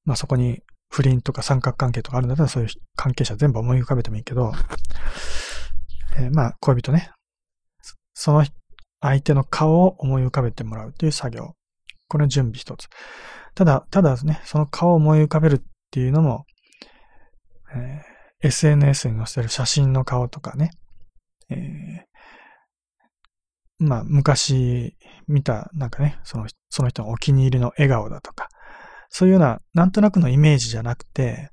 [0.04, 4.52] まあそこに不倫とか三角関係とかあるんだったらそういう関係者全部思い浮かべてもいいけど、
[6.18, 7.10] えーまあ恋人ね。
[8.14, 8.44] その
[9.00, 11.52] 相手の顔を思い浮かべてもらうという作業。
[12.08, 12.88] これの準備一つ。
[13.54, 16.46] ただ、ただですね、その顔を思い浮かべるっていうのも、
[17.74, 20.70] えー SNS に載せる写真の顔とかね、
[21.50, 22.06] えー
[23.78, 24.95] まあ、昔
[25.28, 28.48] 見た、なんかね、その、その人のお気に入りの笑顔だとか、
[29.08, 31.50] そういうような、なんとなくのイメージじゃなくて、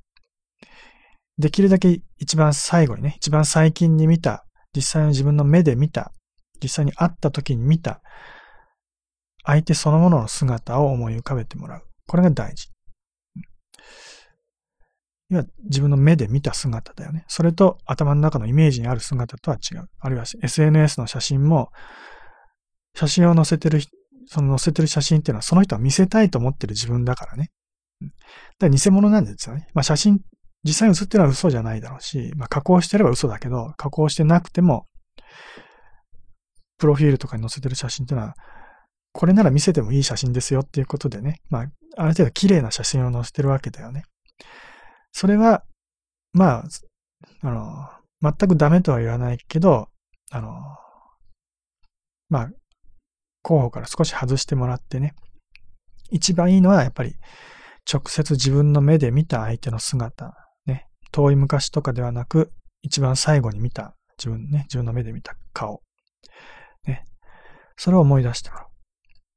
[1.38, 6.12] できるだけ一番最後にね、一番最近に見た、実際の自分の目で見た、
[6.62, 8.02] 実際に会った時に見た、
[9.46, 11.84] 相手そのものの姿を思い浮かべてもらう。
[12.08, 12.70] これが大事。
[15.30, 17.26] 要は自分の目で見た姿だよね。
[17.28, 19.90] それと頭の中のイメージにある姿とは違う。
[20.00, 21.72] あるいは SNS の写真も、
[22.96, 23.82] 写真を載せてる、
[24.28, 27.52] その載せてる写真っていうのはその人は見せたいと思ってる自分だからね。
[28.02, 28.18] うんだか
[28.68, 29.68] ら偽物なんですよね。
[29.74, 30.22] まあ写真、
[30.64, 34.86] 実際に写ってるのは嘘じゃないだろうし、まあ加工してれば嘘だけど、加工してなくても、
[36.78, 38.36] プロフィールとかに載せてる写真っていうのは、
[39.14, 41.66] これなら見せてもいい写真ですよっていうことでね、まあ、
[41.98, 44.04] ある程度綺麗な写真を載せてるわけだよね。
[45.12, 45.64] それは、
[46.34, 46.64] まあ、
[47.42, 47.50] あ
[48.22, 49.88] の、全くダメとは言わないけど、
[50.32, 50.50] あの、
[52.30, 52.50] まあ、
[53.44, 55.14] 候補から少し外してもらってね、
[56.10, 57.16] 一番いいのはやっぱり
[57.92, 60.34] 直接自分の目で見た相手の姿、
[60.66, 62.52] ね、遠い昔とかではなく、
[62.82, 65.82] 一番最後に見た自分ね、自分の目で見た顔、
[66.88, 67.06] ね、
[67.78, 68.68] それを思い出してもらう。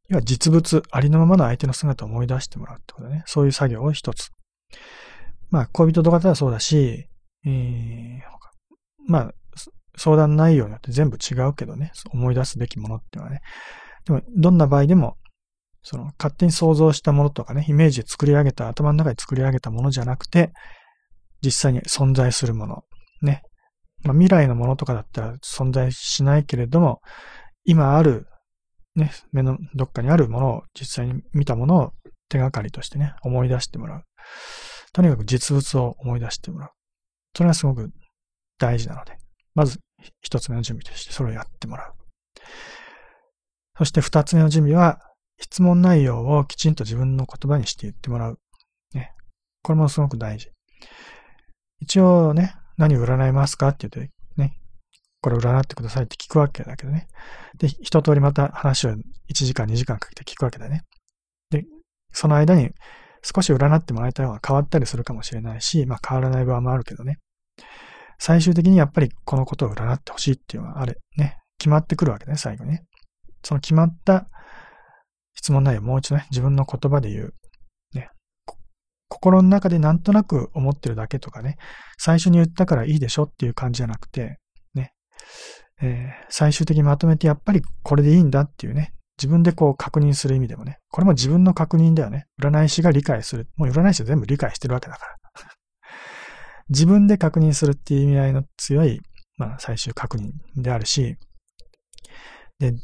[0.08, 3.24] 要は実物、ありのままの相手の姿を思い出してもらうってことね。
[3.26, 4.30] そういう作業を一つ。
[5.50, 7.08] まあ、恋人とかだらそうだし、
[7.44, 8.20] えー、
[9.06, 9.34] まあ、
[9.96, 13.40] 相談内容によって全部違うけどね、思い出すべきものっていうのはね。
[14.06, 15.16] でも、どんな場合でも、
[15.82, 20.52] その、勝手に想像したものとかね、イメージで作り上げた、頭の中で作り上げたものじゃなくて、
[21.44, 22.84] 実際に存在するもの。
[23.22, 23.42] ね。
[24.02, 27.00] まあ、未来のものとかだったら存在しないけれども、
[27.64, 28.26] 今ある
[28.96, 31.92] ね、目のどっかにあるものを、実際に見たものを
[32.28, 34.02] 手がかりとしてね、思い出してもらう。
[34.92, 36.70] とにかく実物を思い出してもらう。
[37.36, 37.90] それがすごく
[38.58, 39.18] 大事なので、
[39.54, 39.78] まず
[40.22, 41.94] 一つ目の準備としてそれをやってもらう。
[43.78, 45.00] そして二つ目の準備は、
[45.38, 48.38] 質問内容をきちんと自分の言葉にして言ってもらう。
[48.94, 49.12] ね。
[49.62, 50.50] これもすごく大事。
[51.80, 54.56] 一応ね、何を占いますかって言って、ね、
[55.20, 57.06] これ占ってくださいって聞くわけだけどね。
[57.58, 58.96] で、一通りまた話を1
[59.32, 60.82] 時間2時間かけて聞くわけだね。
[61.50, 61.64] で、
[62.12, 62.70] その間に
[63.22, 67.18] 少し占ってもらいたい方が変わったりするかもしれないし、まあ変わらない場合もあるけどね。
[68.18, 72.84] 最終的にやっぱりこのことを占ってほしいっていうのはあれ、ね、決まってくるわけね、最後ね。
[73.46, 74.26] その決まった
[75.34, 77.34] 質問内容をもう一度ね、自分の言葉で言う。
[77.94, 78.10] ね。
[79.08, 81.56] 心の中でなんとなく思ってるだけとかね、
[81.96, 84.40] 最初に言ったからいいでしょっていう感じじゃなくて、
[84.74, 84.94] ね。
[85.80, 92.26] えー最終的にまとめてやっぱりこれでいいんだっていうね、自分でこう確認する意味でもね、これも自分の確認だよね。
[92.42, 93.46] 占い師が理解する。
[93.54, 95.16] もう占い師は全部理解してるわけだから。
[96.68, 99.00] 自分で確認するっていう意味合いの強い、
[99.36, 101.16] まあ最終確認であるし、
[102.58, 102.74] で、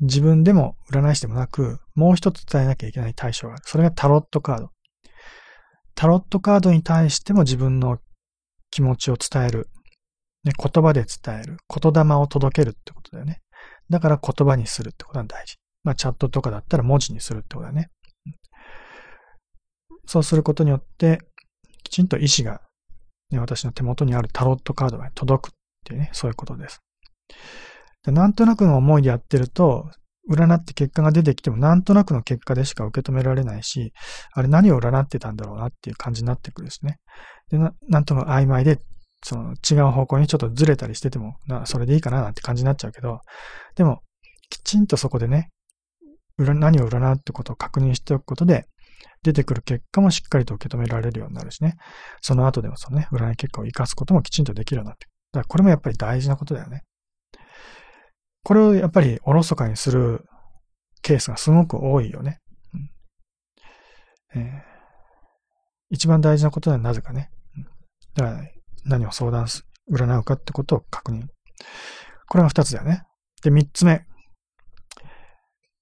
[0.00, 3.62] 自分でも占い師でもなく、もう一つ伝えなきゃいけない対象がある。
[3.66, 4.70] それがタロットカード。
[5.94, 7.98] タロットカードに対しても自分の
[8.70, 9.68] 気持ちを伝える。
[10.44, 11.58] ね、言葉で伝える。
[11.68, 13.40] 言霊を届けるってことだよね。
[13.90, 15.56] だから言葉にするってことが大事。
[15.84, 17.90] まあチャットとかだったら文字にするってことだね。
[20.06, 21.20] そうすることによって、
[21.84, 22.62] きちんと意志が、
[23.30, 26.80] ね、私の手元にあるタロットカードが届くっていうね、そういうことです。
[28.04, 29.90] でなんとなくの思いでやってると、
[30.30, 33.92] 占って結果が出てきてもなんとなくの結果でしか受け止められないし、
[34.32, 36.98] あれ何を占ってたんだろうなっていう感じになってくるですね。
[37.50, 38.78] で、ななんとも曖昧で
[39.24, 43.20] その違う方向にちょっとずれたりしてても、なそれでいいかななんて感じになっちゃうけど、
[43.74, 44.00] でも、
[44.48, 45.50] きちんとそこでね、
[46.38, 48.66] 何を占うってことを確認しておくことで、
[49.22, 51.74] 出てくる結果もしっかりと受け止められるようになるしね、
[52.22, 55.06] その後でもそのね、占い結果を活かすこともきちんとできるようになって。
[55.32, 56.82] だからこれもやっぱり大事なことだよね。
[58.42, 60.24] これをやっぱりおろそかにする
[61.02, 62.40] ケースがすごく多いよね。
[64.34, 64.70] うんえー
[65.90, 67.30] 一番大事なことはなぜかね。
[68.14, 68.40] だから
[68.84, 71.26] 何を相談す、占うかってことを確認。
[72.28, 73.02] これが二つだよね。
[73.42, 74.04] で、三つ目。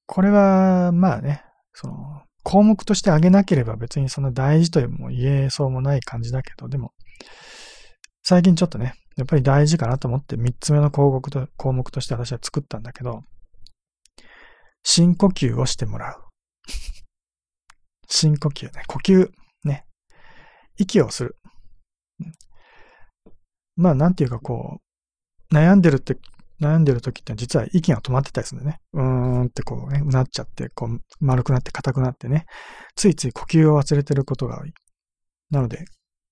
[0.06, 1.44] これは、まあね、
[1.74, 6.92] その、項目として挙げなければ別にそんな大事とも言えそうもない感じだけど、でも、
[8.22, 13.22] 最近ちょっとね、やっぱり大事かなと思って三つ目の項目と項目として私は作ったんだけど、
[14.84, 16.22] 深呼吸をしてもらう。
[18.08, 18.82] 深呼吸ね。
[18.86, 19.28] 呼吸。
[19.64, 19.84] ね。
[20.76, 21.36] 息をする。
[23.74, 24.78] まあ、なんていうかこ
[25.50, 26.16] う、悩んでるって、
[26.60, 28.80] 悩んでる時って実は息が止まってたりするんだよね。
[28.92, 32.46] うーんってこうね、うなっちゃって、こう、丸くなって硬くなってね、
[32.94, 34.72] ついつい呼吸を忘れてることが多い。
[35.50, 35.84] なので、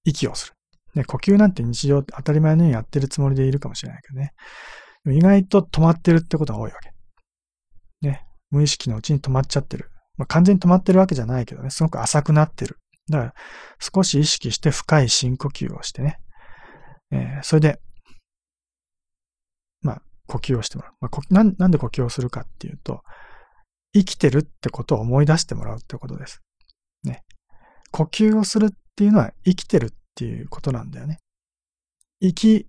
[0.05, 0.55] 息をする。
[0.96, 4.32] ね、呼吸なんて日常当たり前のようにやってるつもりでいるかもしれないけどね。
[5.14, 6.90] 意外と止まってるってことが多いわけ。
[8.09, 9.90] ね、無意識のうちに止まっちゃってる。
[10.16, 12.78] まあ、完全に止まってるわけじゃないけどね、すごく浅くなってる。
[13.11, 13.35] だから、
[13.78, 16.18] 少し意識して深い深呼吸をしてね。
[17.12, 17.78] えーそれで、
[19.82, 20.92] まあ、呼吸をしてもらう。
[21.00, 21.54] まあなん。
[21.59, 23.02] なんで呼吸をするかっていうと、
[23.92, 26.40] 生きてるってことを思い出してもらうってことです。
[27.04, 27.22] ね。
[27.92, 31.18] 呼吸をするっていうのは生きてるっていうことなんだよね。
[32.20, 32.66] 生き、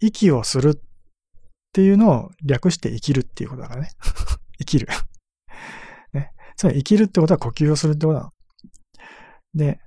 [0.00, 0.80] 息をするっ
[1.72, 3.90] ていうのを略して生きるっていうことだからね。
[4.58, 4.88] 生きる。
[6.14, 6.32] ね。
[6.56, 8.32] つまり生きるってことは呼吸をするってことなの。
[9.54, 9.78] で、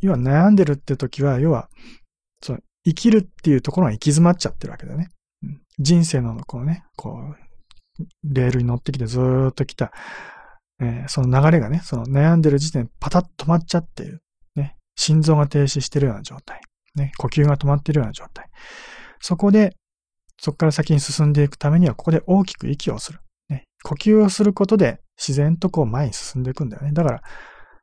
[0.00, 1.70] 要は悩んでるって時は、要は、
[2.42, 5.08] その生きるっていうところが行き詰まっちゃってるわけだよね。
[5.78, 7.44] 人生のこうね、こう、
[8.24, 9.92] レールに乗ってきてずーっと来た、
[10.80, 14.23] えーその流れがね、その悩んでる時点でパタッと止まっちゃってる。
[14.96, 16.60] 心臓が停止してるような状態。
[16.94, 17.12] ね。
[17.18, 18.48] 呼吸が止まってるような状態。
[19.20, 19.76] そこで、
[20.40, 23.20] そこから先に進んでいくためには、ここで大きく息をする。
[23.48, 23.64] ね。
[23.82, 26.92] 呼吸をすることで自然とこう前に進んでいくんだよね。
[26.92, 27.22] だから、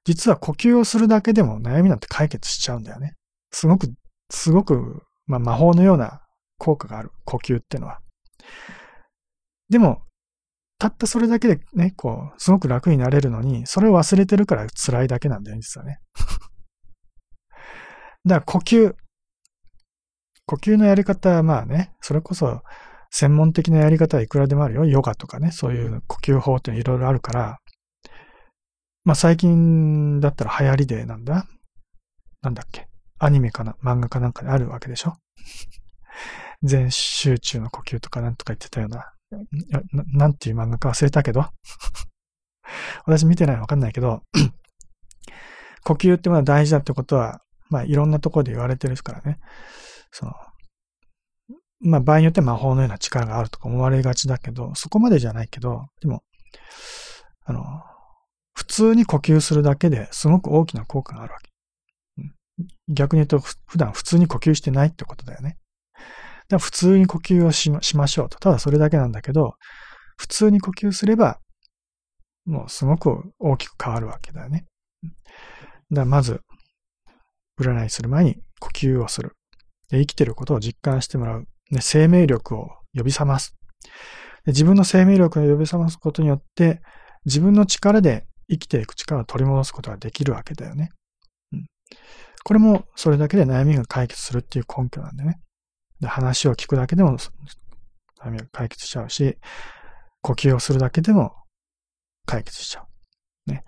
[0.03, 3.13] 実は呼吸をするだけでも悩みなんて解決しちゃうんだよね。
[3.51, 3.87] すごく、
[4.29, 6.21] すごく、まあ、魔法のような
[6.57, 7.11] 効果がある。
[7.25, 7.99] 呼吸ってのは。
[9.69, 10.03] でも、
[10.79, 15.99] たったそれだけでね、こう、すごく楽になれるのに、それを忘れてるから辛いだけなんだよ、実はね。
[18.25, 18.95] だから呼吸。
[20.45, 22.61] 呼吸のやり方はまあね、それこそ
[23.09, 24.85] 専門的なやり方はいくらでもあるよ。
[24.85, 27.57] ヨガとかね、そういう呼吸法っていろいろあるから、
[29.03, 31.47] まあ最近だったら流行りでなんだ？
[32.41, 32.87] なんだっけ？
[33.19, 33.75] アニメかな？
[33.83, 35.15] 漫画かなんかであるわけでしょ？
[36.63, 39.13] 全集中の呼吸とかなんとか言ってたような、
[39.93, 41.45] ななんていう漫画か忘れたけど、
[43.05, 44.21] 私見てないわかんないけど、
[45.83, 49.39] 呼吸ってものは大事だってことは、まあいろんなところで言われてるからね、
[50.11, 50.33] その、
[51.79, 56.21] まあ場合によって魔法のような力があるとか思われがちだけど、そこまでじゃないけど、でも、
[57.45, 57.63] あの、
[58.53, 61.49] 普通に呼吸するだけですごく大きな効果があるわけ。
[62.89, 65.57] 逆に言うと、普段普通に呼吸してないってことだよね。
[65.95, 66.05] だか
[66.49, 68.37] ら普通に呼吸をしましましょうと。
[68.37, 69.55] ただそれだけなんだけど、
[70.17, 71.39] 普通に呼吸すれば、
[72.45, 74.65] もうすごく大きく変わるわけだよね。
[75.03, 76.41] だからまず、
[77.61, 79.33] 占いする前に呼吸をする。
[79.89, 81.45] で生きてることを実感してもらう。
[81.69, 83.55] で生命力を呼び覚ます。
[84.45, 86.81] で自分の生命力を呼び覚ますことによって、
[87.25, 90.89] 自分の力で生きていく力を取り戻すことができるわけだよね。
[91.53, 91.65] うん、
[92.43, 95.39] これもそれだけで悩みが解決するっていう根拠なんでね。
[95.99, 97.17] で話を聞くだけでも
[98.19, 99.37] 悩みが解決しちゃうし、
[100.21, 101.33] 呼吸をするだけでも
[102.25, 102.85] 解決しちゃ
[103.47, 103.51] う。
[103.51, 103.63] ね。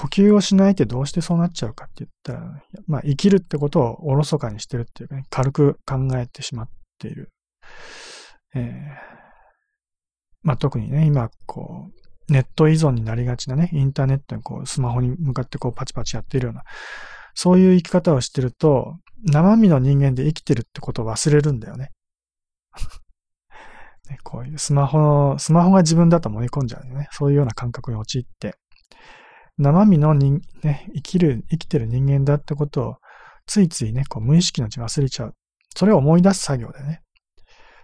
[0.00, 6.68] 呼吸をしないってどうしてそうなっちゃうかって言ったら、まあ生きるってことをおろそかにしてるっていうかね、軽く考えてしまっ
[6.98, 7.28] ている。
[8.54, 9.20] えー
[10.42, 11.90] まあ特にね、今こ
[12.28, 16.62] う、ネット依存になりがちなね、インターネットにこう、スマホに向かってこう、パチパチやっているような、
[17.34, 21.90] そういう生き方をしてると、生身の人間で生きてるってことを忘れるんだよね。
[24.08, 27.08] ねこういうスマホの、スマホが自分だと思い込んじゃうよね。
[27.12, 28.56] そういうような感覚に陥って、
[29.60, 32.96] 生身の人、ね、生きる、生きてる人間だってことを、
[33.46, 35.34] ついついね、こう無意識のうちに忘れちゃう。
[35.76, 37.02] それを思い出す作業だよね。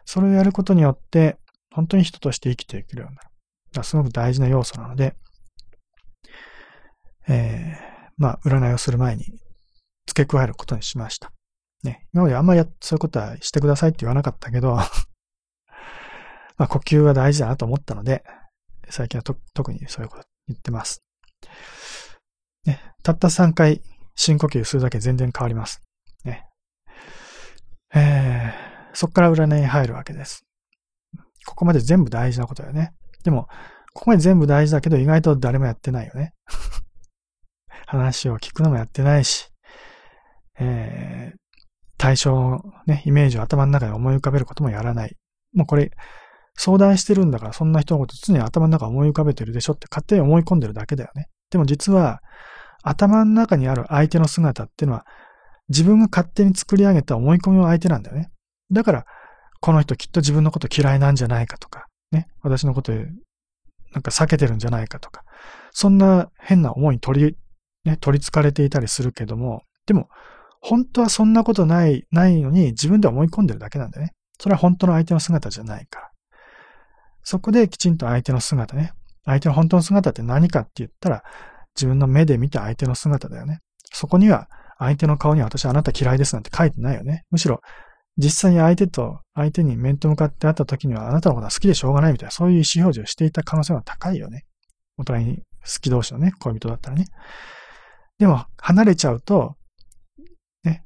[0.05, 1.39] それをやることによって、
[1.75, 3.29] 本当に人として生きていけるようになる。
[3.73, 5.17] だすごく大事な要素なので、
[7.29, 9.25] えー、まあ、占いをする前に
[10.07, 11.33] 付け加えることにしました。
[11.83, 14.77] ね、今まであんまりそういうことはしてくださいって言わなかったけど、
[16.57, 18.25] まあ呼吸は大事だなと思ったので、
[18.89, 19.23] 最近は
[19.53, 21.06] 特にそういうこと言ってます。
[22.65, 23.83] ね、たった3回
[24.15, 25.83] 深呼吸するだけ全然変わります。
[26.25, 26.45] ね。
[27.95, 30.45] えー、そこから占いに入るわけです。
[31.47, 32.93] ここまで全部大事なことだよね。
[33.25, 33.49] でも、
[33.93, 36.35] ここまで全部大事だけど意外と誰もやってないよね。
[37.87, 39.49] 話を聞くのもやってないし、
[40.59, 41.39] えー、
[41.99, 45.17] 対象ね、イメージを頭の中で思い浮かべることもやらない。
[45.55, 45.93] もうこれ、
[46.55, 51.29] 相談してるんだから、そんな人のこと常に頭の中思い浮かべてるでしょって勝手に思い込んでるだけだよね。
[51.51, 52.21] でも実は、
[52.83, 55.07] 頭の中にある相手の姿っていうのは、
[55.69, 58.31] 自分が勝手に作り上げた思い込みの相手なんだよね。
[58.71, 59.07] だから、
[59.61, 63.01] この人きっと自分のこと嫌いなんじゃないかとか、ね、私のことな
[64.01, 65.25] んか避けてるんじゃないかとか、
[65.73, 67.37] そんな変な思いに取り、
[67.85, 70.09] ね、取り憑かれていたりするけども、でも、
[70.61, 74.13] 本当はそんなことない、ないのに自分で思い込んでるだけなんだよね。
[74.39, 76.11] それは本当の相手の姿じゃないから。
[77.23, 78.93] そこできちんと相手の姿ね。
[79.27, 81.23] 相手の本当の姿って何かって言ったら、
[81.77, 83.61] 自分の目で見た相手の姿だよね。
[83.93, 84.49] そこには、
[84.79, 87.25] 相手の顔には私あなた嫌いですなんて書いてないよね。
[87.31, 87.61] むしろ、
[88.19, 94.45] 実際に相手と、相手に面と向かって会った時にはあなたのことは好きでしょうがないみたいな、そういう意思表示をしていた可能性は高いよね。
[94.97, 95.43] お互いに好
[95.81, 97.07] き同士のね、恋人だったらね。
[98.19, 99.57] でも、離れちゃうと、
[100.65, 100.83] ね、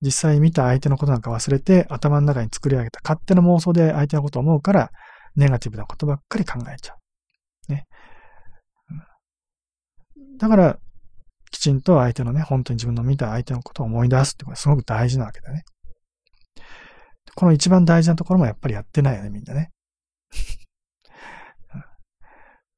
[0.00, 4.90] 実際見た相手のことなんか忘れて、頭の中に作り上げた勝手な妄想で相手のことを思うから、
[5.36, 7.03] ネガティブなことばっかり考えちゃう。
[7.70, 7.86] ね。
[10.38, 10.78] だから、
[11.50, 15.64] きちんと相手のね、本当に自分の見た相手のことを思い出すってことがすごく大事なわけだね。
[17.34, 19.70] この一番大事なところもやっぱりやってないよね、みんなね。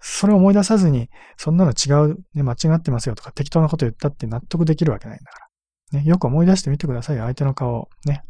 [0.00, 5.45] それを思い出さずに、そんなの違う、ね、間違ってますよとか適当なこと言ったって納得できるわけないんだから。
[5.92, 7.88] ね、よく思い出してみてください、相手の顔。
[8.04, 8.24] ね。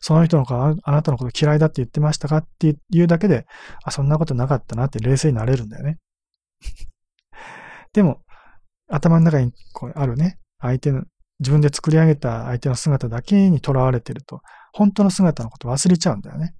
[0.00, 3.46] その人の顔、あなたのこと嫌いだって言ってましたかっていうだけで、
[3.84, 5.98] あ、そんなことなかったなって冷静になれるんだよね。
[7.92, 8.22] でも、
[8.88, 11.04] 頭の中にこうあるね、相手の、
[11.40, 14.40] 自分で作り上げた相手の姿だけにとらわれてると、
[14.72, 16.54] 本当の姿のこと忘れちゃうんだよね。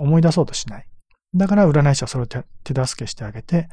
[0.00, 0.86] 思い出そうとしない。
[1.34, 3.68] だから占い師はそれを手助けしてあげて、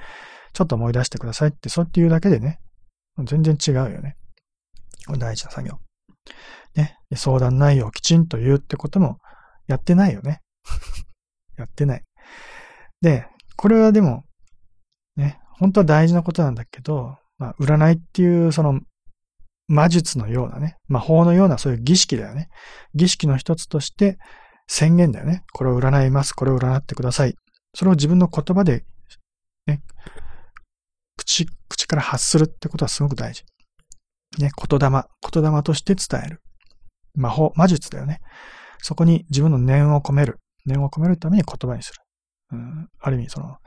[0.53, 2.59] ちょっと思い出してくださいって、そうって言うだけでね、
[3.23, 4.15] 全然違うよね。
[5.17, 5.79] 大事な作業。
[6.75, 9.17] ね、相談内容をきちんと言うってことも
[9.67, 10.41] やってないよね。
[11.57, 12.03] やってない。
[13.01, 14.23] で、これはでも、
[15.15, 18.79] ね、本当は大事なことなんだけど、まあ、占いっていうその
[19.67, 22.49] 魔術のようなね、魔法のようなそういう儀式だよね。
[22.95, 24.17] 儀式の一つとして
[24.67, 25.43] 宣言だよね。
[25.53, 26.33] これを占います。
[26.33, 27.35] これを占ってください。
[27.75, 28.83] それを自分の言葉で、
[29.67, 29.81] ね、
[31.17, 33.43] 口、口から発するってことはすごく大事。
[34.37, 36.41] ね、言霊、言霊として伝える。
[37.15, 38.19] 魔法、魔術だよね。
[38.79, 40.39] そこに自分の念を込める。
[40.65, 42.01] 念を込めるために言葉にする。
[42.51, 43.57] うん、ある意味、その、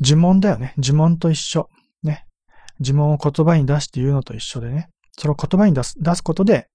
[0.00, 0.74] 呪文だよね。
[0.78, 1.68] 呪文と一緒。
[2.02, 2.26] ね。
[2.80, 4.88] 呪文を言葉に出して言うのと一緒でね。
[5.18, 6.68] その言葉に出す、出すことで、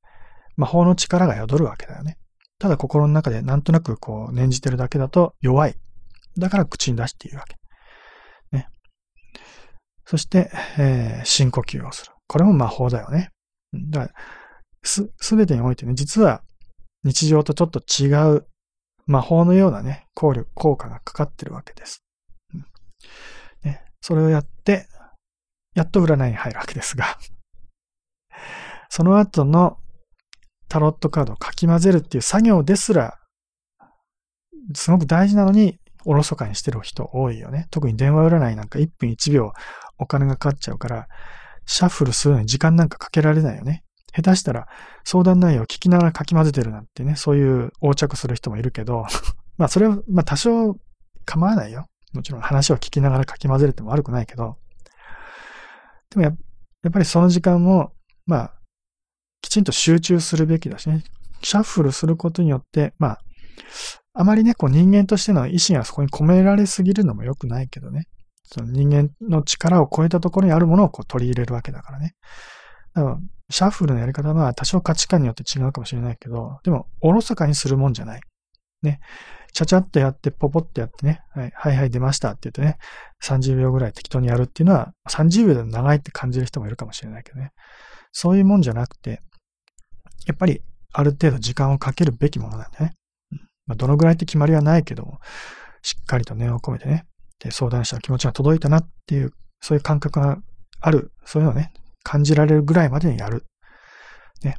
[0.55, 2.17] 魔法の力が宿るわけだよね。
[2.59, 5.75] ただ心の中でなんとなくこう念じてるだけだと弱い。
[6.37, 7.55] だから口に出して言うわけ。
[8.51, 8.67] ね。
[10.05, 12.12] そして、えー、深呼吸をする。
[12.27, 13.29] これも魔法だよね。
[13.73, 14.13] だから、
[14.83, 16.43] す、すべてにおいてね、実は
[17.03, 18.47] 日常とちょっと違う
[19.05, 22.03] 魔法のようなね、効力、効果がかかってるわけです。
[22.53, 22.65] うん、
[23.63, 24.87] ね、それをやって、
[25.75, 27.17] やっと占いに入るわけですが、
[28.89, 29.79] その後の
[30.69, 33.19] タロットカードをかき混ぜるっていう作業ですら、
[34.75, 37.67] すごく大事なのに、おろそかにしてる人多いよね。
[37.71, 39.53] 特に電話占いなんか1分1秒
[39.97, 41.07] お金がかかっちゃうから、
[41.65, 43.83] シャッフルするのに時間なんかかけられないよね。
[44.15, 44.67] 下手したら
[45.03, 49.05] 相談内容を聞きながらかき混ぜてるなんてね、そういう横着する人もいるけど、
[49.57, 50.77] まあそれは、まあ多少
[51.25, 51.87] 構わないよ。
[52.13, 54.57] もちろん話を聞きながらかき混ぜるっても悪くないけど、
[56.11, 56.31] でもや
[56.83, 57.93] やっぱりその時間も、
[58.25, 58.53] まあ、
[59.41, 61.03] きちんと集中するべきだしね。
[61.41, 63.19] シャッフルすることによって、まあ、
[64.13, 68.03] あまりね、こう人間としての意志がそこに込められすぎるのも良くないけどね。
[68.53, 72.13] その人間の力を超えたところにあるものをこう取り入れるわけだからね。
[72.93, 73.17] だから
[73.49, 78.21] シャッフルのやり方は多少価値観によって違うかもしれないけど、でも、おろそかにするもんじゃない。
[78.83, 78.99] ね。
[79.53, 82.77] ちゃちゃっとやって、ポポってやってね、はい、はいはい出ましたって言ってね、
[83.23, 87.51] 30秒ぐらい適当にやるっていうのは、30秒でも長いって感じる人もいるかもしれないけどね。
[88.11, 89.21] そういうもんじゃなくて、
[90.27, 90.61] やっぱり
[90.93, 92.93] ある程度時間をかけるべきものなんだね。
[93.65, 95.19] まあ、どのぐらいって決まりはないけども、
[95.81, 97.05] しっかりと念を込めてね、
[97.43, 99.31] で相談者の気持ちが届いたなっていう、
[99.61, 100.37] そういう感覚が
[100.79, 101.73] ある、そういうのをね、
[102.03, 103.45] 感じられるぐらいまでにやる。
[104.43, 104.55] ね。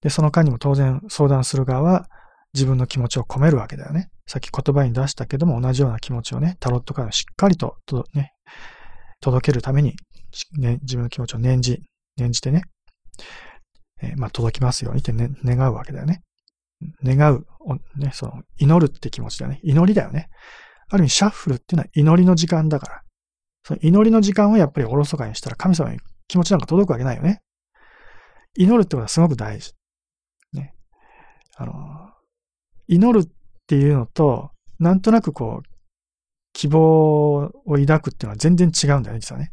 [0.00, 2.08] で、その間にも当然相談する側は
[2.54, 4.10] 自分の気持ちを込めるわけだよね。
[4.26, 8.32] さっき言葉に出したけども同じような気持ちをね、タロットからしっかりとと、ね、
[9.20, 9.96] 届けるために、
[10.58, 11.82] ね、自分の気持ちを念じ、
[12.16, 12.62] 念じてね、
[14.00, 16.22] えーまあ、届きますようにって、ね、願うわけだよね。
[17.02, 17.46] 願う、
[17.96, 19.60] ね、その、祈るって気持ちだよね。
[19.64, 20.28] 祈りだよね。
[20.90, 23.02] ある意味、シャッフルっていうのは祈りの時間だから。
[23.64, 27.42] その祈りの時間をやっぱりおろそかにしたら神様に気持ちなんか届くわけないよね。
[28.56, 29.72] 祈るってことはすごく大事。
[30.52, 30.74] ね。
[31.56, 31.72] あの、
[32.86, 33.30] 祈るっ
[33.66, 35.68] ていうのと、なんとなくこう、
[36.54, 39.52] 希望を抱くっていうのは全然違うんだよね、実はね。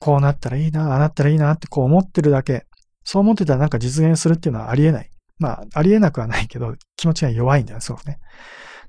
[0.00, 2.66] こうなったらいいな、ああなったらいいなってこう思ってるだけ。
[3.04, 5.10] そう思ってたらなんか実現するっていうのはありえない。
[5.38, 8.18] まあ、ありえなくはないけど、気持ちが弱いんだよね、すごくね。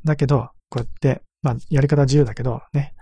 [0.04, 2.96] だけど、こうやって、まあ、やり方自由だけど、ね。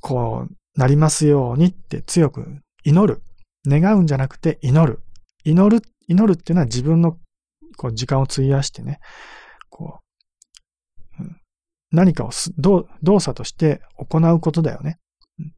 [0.00, 3.22] こう、なりますようにって強く祈る。
[3.64, 4.98] 願うんじゃなくて祈る。
[5.44, 7.16] 祈る、祈るっていうのは自分の
[7.76, 8.98] こう時間を費やしてね、
[9.70, 10.00] こ
[11.20, 11.36] う、うん、
[11.92, 12.30] 何かを
[13.02, 14.98] 動作として行うことだよね。
[15.38, 15.52] うん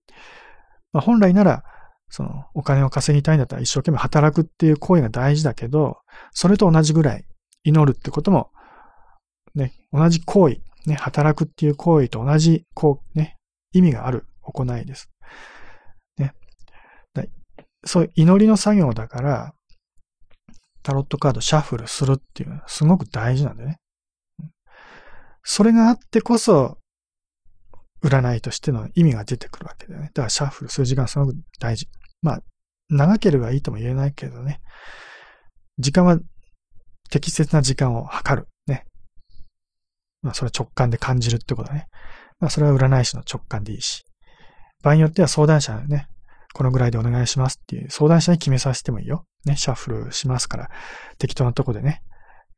[0.92, 1.64] まあ、本来なら、
[2.10, 5.96] そのお金を稼ぎたいんだったら一生懸命働くっていう行為が大事だけど、
[6.32, 7.24] それと同じぐらい
[7.62, 8.50] 祈るってことも、
[9.54, 13.36] ね、同じ行為、ね、働くっていう行為と同じ、こう、ね、
[13.72, 15.10] 意味がある行いです。
[16.18, 16.32] ね。
[17.86, 19.54] そういう祈りの作業だから、
[20.82, 23.78] タロットカードシャッフルするっていうのはすごく大事なんだよね。
[25.42, 26.78] それがあってこそ、
[28.02, 30.08] 占いとしての意味が出てくるわけだよね。
[30.08, 31.88] だからシャッフルする時間すごく大事。
[32.20, 32.40] まあ、
[32.90, 34.60] 長ければいいとも言えないけどね。
[35.78, 36.18] 時間は
[37.10, 38.48] 適切な時間を測る。
[40.24, 41.86] まあ、それは直感で感じるってことだね。
[42.40, 44.04] まあ、それは占い師の直感でいいし。
[44.82, 46.08] 場合によっては相談者ね、
[46.54, 49.26] このぐらいでお願いしますっていう相談者に決めさせてもいいよ。
[49.44, 50.70] ね、シャッフルしますから、
[51.18, 52.02] 適当なとこでね、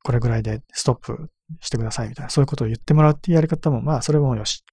[0.05, 4.65] これぐらいでストップしてくださいみたいな、そういうことを言ってもらうっていうやり方も、まあ、それもよし。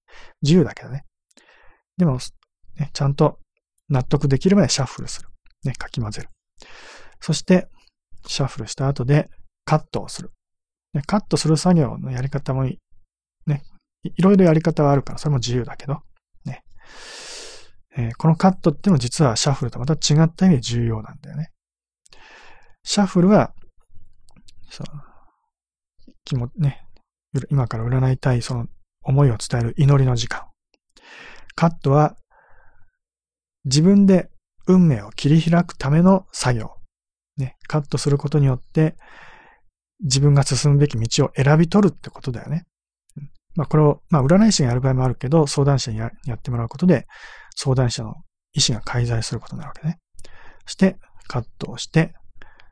[0.42, 1.04] 自由だけどね。
[1.96, 2.18] でも、
[2.78, 3.38] ね、ちゃんと
[3.88, 5.28] 納得できるまでシャッフルする。
[5.64, 6.28] ね、かき混ぜる。
[7.20, 7.68] そして、
[8.26, 9.28] シャッフルした後で
[9.64, 10.30] カットをする。
[10.92, 12.78] ね、カットする作業のやり方もい。
[13.46, 13.62] ね、
[14.02, 16.00] いろいろやり方はあるから、それも自由だけど、
[16.44, 16.62] ね。
[17.96, 21.50] えー、このカットってのも実はシャッフルとまた違った意味で重要なんだよね。
[22.82, 23.54] シャッフルは、
[24.70, 25.00] その、
[26.24, 26.84] 気も、ね、
[27.50, 28.66] 今から占いたいその
[29.02, 30.44] 思いを伝える祈りの時間。
[31.54, 32.16] カットは
[33.64, 34.30] 自分で
[34.66, 36.70] 運命を切り開くための作業。
[37.36, 38.96] ね、カットすることによって
[40.00, 42.64] 自分が進むべき道を選び取るってことだよね。
[43.56, 47.06] まあこれを、まあ占い師がやる場合もあるけど、相談者にやってもらうことで、
[47.56, 48.14] 相談者の
[48.52, 49.98] 意思が介在することになるわけね。
[50.66, 50.96] そして、
[51.28, 52.14] カットをして、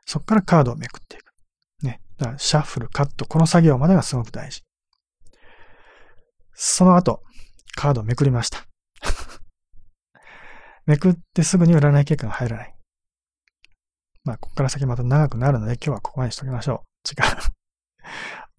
[0.05, 1.33] そこからカードをめくっていく。
[1.83, 2.01] ね。
[2.17, 4.63] だからシャッフル、カット、この作業までがすごく大事。
[6.53, 7.21] その後、
[7.75, 8.65] カードをめくりました。
[10.85, 12.75] めくってすぐに占い結果が入らない。
[14.25, 16.87] まあ、ここから先また長くなるので、今日はここまでにしときましょう。
[17.03, 17.27] 時間。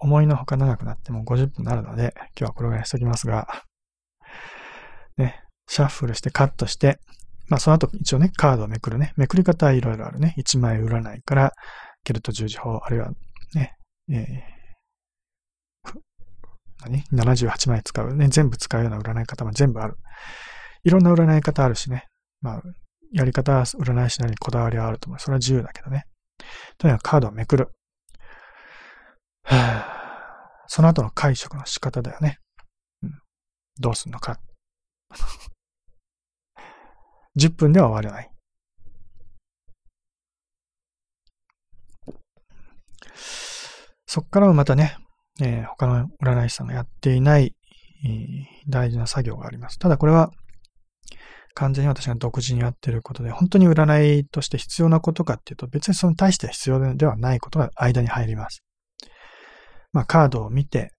[0.04, 3.48] 思いのほか長くなっても50分になるので、今日はこれぐらいにしときますが、
[5.16, 6.98] ね、シャッフルしてカットして、
[7.48, 9.14] まあその後一応ね、カードをめくるね。
[9.16, 10.34] めくり方はいろいろあるね。
[10.38, 11.52] 1枚占いから、
[12.04, 13.12] ケルト十字法、あるいは
[13.54, 13.72] ね、
[14.10, 16.00] えー、
[16.82, 18.28] 何 ?78 枚使うね。
[18.28, 19.96] 全部使うような占い方も全部ある。
[20.84, 22.04] いろんな占い方あるしね。
[22.42, 22.62] まあ、
[23.12, 25.18] やり方は占い師なりにこだわりはあると思う。
[25.18, 26.04] それは自由だけどね。
[26.76, 27.70] とにかくカードをめくる。
[29.44, 29.93] はあ、
[30.66, 32.38] その後の解釈の仕方だよね。
[33.02, 33.10] うん、
[33.78, 34.40] どうすんのか。
[37.36, 38.30] 10分では終わらない。
[44.06, 44.96] そっからもまたね、
[45.40, 47.54] えー、他の占い師さんがやっていない、
[48.04, 49.78] えー、大事な作業があります。
[49.78, 50.30] ただこれは
[51.54, 58.63] 完全に私が独自にやっていることで、本当に占いとして必要なことかっていうと、別にその対して必要ではないことが間に入ります。
[59.94, 60.92] まあカードを見て、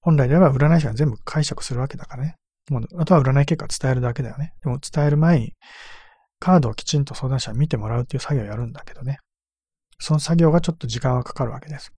[0.00, 2.36] 本来であれば占い師が全部解釈するわけだからね。
[2.70, 4.54] もうあとは占い結果を伝えるだけだよね。
[4.62, 5.52] でも伝える前に、
[6.38, 9.18] カードをきちんと相談者に見てもらうっていう作業をやるんだけどね。
[9.98, 11.92] その作業がちょっと時間がかかるわけです。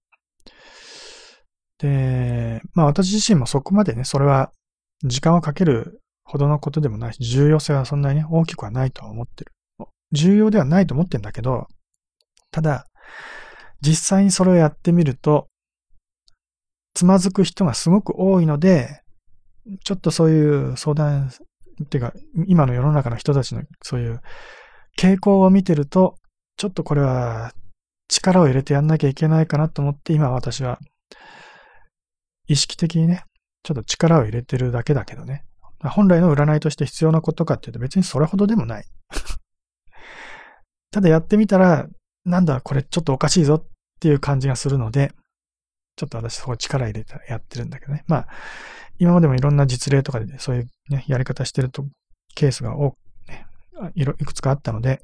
[1.78, 4.50] で、まあ私自身もそこまでね、それは
[5.02, 9.52] 時間をかけるほどのことでもないし、重要性はそんなに、ね、大きくはないとは思ってる。
[10.12, 11.66] 重要ではないと思ってんだけど、
[12.50, 12.86] ただ、
[13.80, 15.48] 実際にそれをやってみると、
[16.94, 19.02] つまずく人がすごく多いので、
[19.84, 21.30] ちょっとそういう相談、
[21.82, 22.12] っていうか、
[22.46, 24.20] 今の世の中の人たちのそういう
[24.96, 26.16] 傾向を見てると、
[26.56, 27.52] ちょっとこれは
[28.08, 30.78] 力を入れてやんなきゃいけないかなと思って、今私は
[32.46, 33.24] 意識的にね、
[33.64, 35.44] ちょっと力を入れてるだけだけどね。
[35.80, 38.84] 本来の占いとして必要なことかっていうと別にそれほどでもない。
[40.90, 41.88] ただやってみたら、
[42.24, 43.66] なんだ、これちょっとおかしいぞっ
[44.00, 45.12] ていう感じがするので、
[45.96, 48.04] ちょっと私そこ力入れてやってるんだけどね。
[48.06, 48.28] まあ、
[48.98, 51.84] 今までもいろんな実例とかで、そういうね、やり方してると、
[52.34, 52.96] ケースが多く
[53.28, 53.46] ね、
[53.94, 55.02] いろいくつかあったので、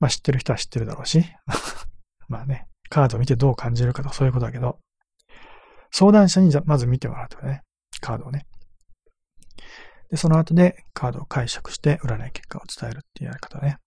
[0.00, 1.24] まあ知ってる人は知ってるだろうし、
[2.28, 4.78] まあね、カードを見てどう感じるかとかそういうことだけど、
[5.90, 7.62] 相談者にじゃまず見てもらうとかね、
[8.00, 8.46] カードをね。
[10.10, 13.78] で、その後でカードを解釈して占い結果を伝えるっていうやり方ね。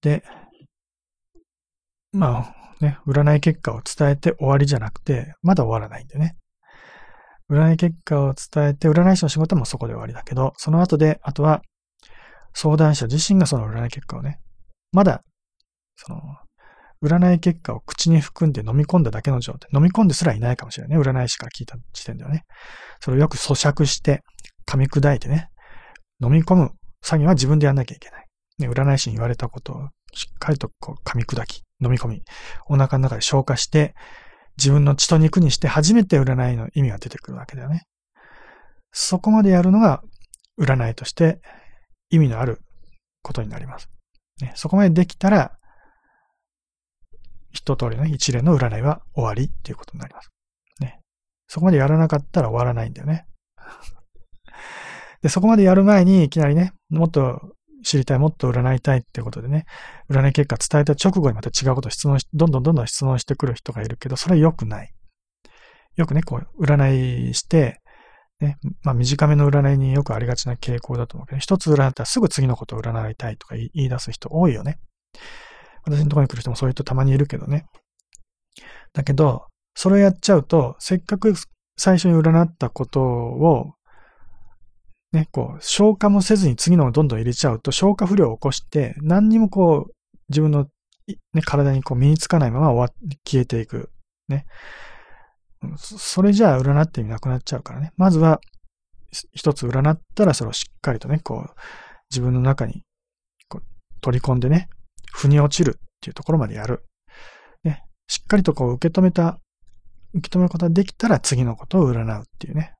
[0.00, 0.22] で、
[2.12, 6.36] まあね、占い結果を伝えて終わりじゃなくて、まだ終わらないんでね。
[7.50, 11.62] 占い結果を伝えて、占い師の仕事もそこで終わりだけど、その後で、あとは、
[12.54, 14.40] 相談者自身がその占い結果をね、
[14.92, 15.22] まだ、
[15.96, 16.20] その、
[17.02, 19.70] 占い結果を口に含んで飲み込んだだけの状態。
[19.72, 21.02] 飲み込んですらいないかもしれないね。
[21.02, 22.44] 占い師から聞いた時点ではね。
[23.00, 24.22] それをよく咀嚼して、
[24.66, 25.48] 噛み砕いてね、
[26.20, 26.72] 飲み込む
[27.02, 28.26] 作業は自分でやんなきゃいけない。
[28.58, 32.22] ね、占い師に言われたことをしっかりとこう噛み砕き、飲み込み、
[32.66, 33.94] お腹の中で消化して、
[34.56, 37.86] 自分の血と肉にして初めて占いの意味が出てくるわけだよね。
[38.92, 40.02] そこまでやるのが
[40.58, 41.40] 占いとして
[42.10, 42.60] 意味のある
[43.22, 43.88] ことになります。
[44.40, 45.52] ね、そこまでできたら、
[47.52, 50.30] 一通りの一連の占いは終わりっていうことになります。
[50.80, 51.00] ね。
[51.46, 53.26] そこまでやらなかったら終わらないんだよね。
[55.22, 59.64] で、そこまでやる前にいきなりね、もっと知りたい、もっと占いたいってことでね、
[60.10, 64.92] 占い結果伝えた直後にまた違うこと質問し、どんどんどんどん質問してくる人がいるけど、それは良くない。
[65.96, 67.80] よくね、こう、占いして、
[68.40, 74.78] ね、まあ短めの占いによくありがちな傾向だと思うけど、一つ占ったらすぐ次のことを占いたいとか言い出す人多いよね。
[75.84, 77.66] 私のところに来る人もそういう人たまにいるけどね。
[78.92, 81.34] だけど、それをやっちゃうと、せっかく
[81.76, 83.72] 最初に占ったことを、
[85.12, 89.92] ね、こう、消化もせずに次のをどんどん入れちゃうと、消化不良を起こして、何にもこう、
[90.28, 90.66] 自分の、
[91.32, 92.94] ね、体にこう身につかないまま終わ
[93.24, 93.90] 消えていく。
[94.28, 94.44] ね。
[95.76, 97.92] それじゃあ占って意味なくなっちゃうからね。
[97.96, 98.40] まずは、
[99.32, 101.54] 一つ占ったらそれをしっかりとね、こう、
[102.10, 102.84] 自分の中に
[103.48, 104.68] こう取り込んでね、
[105.12, 106.84] 腑に落ちるっていうところまでやる。
[107.64, 107.82] ね。
[108.06, 109.38] しっかりとこう受け止めた、
[110.14, 112.74] 受け止めることができたら次のことを占うっていうね。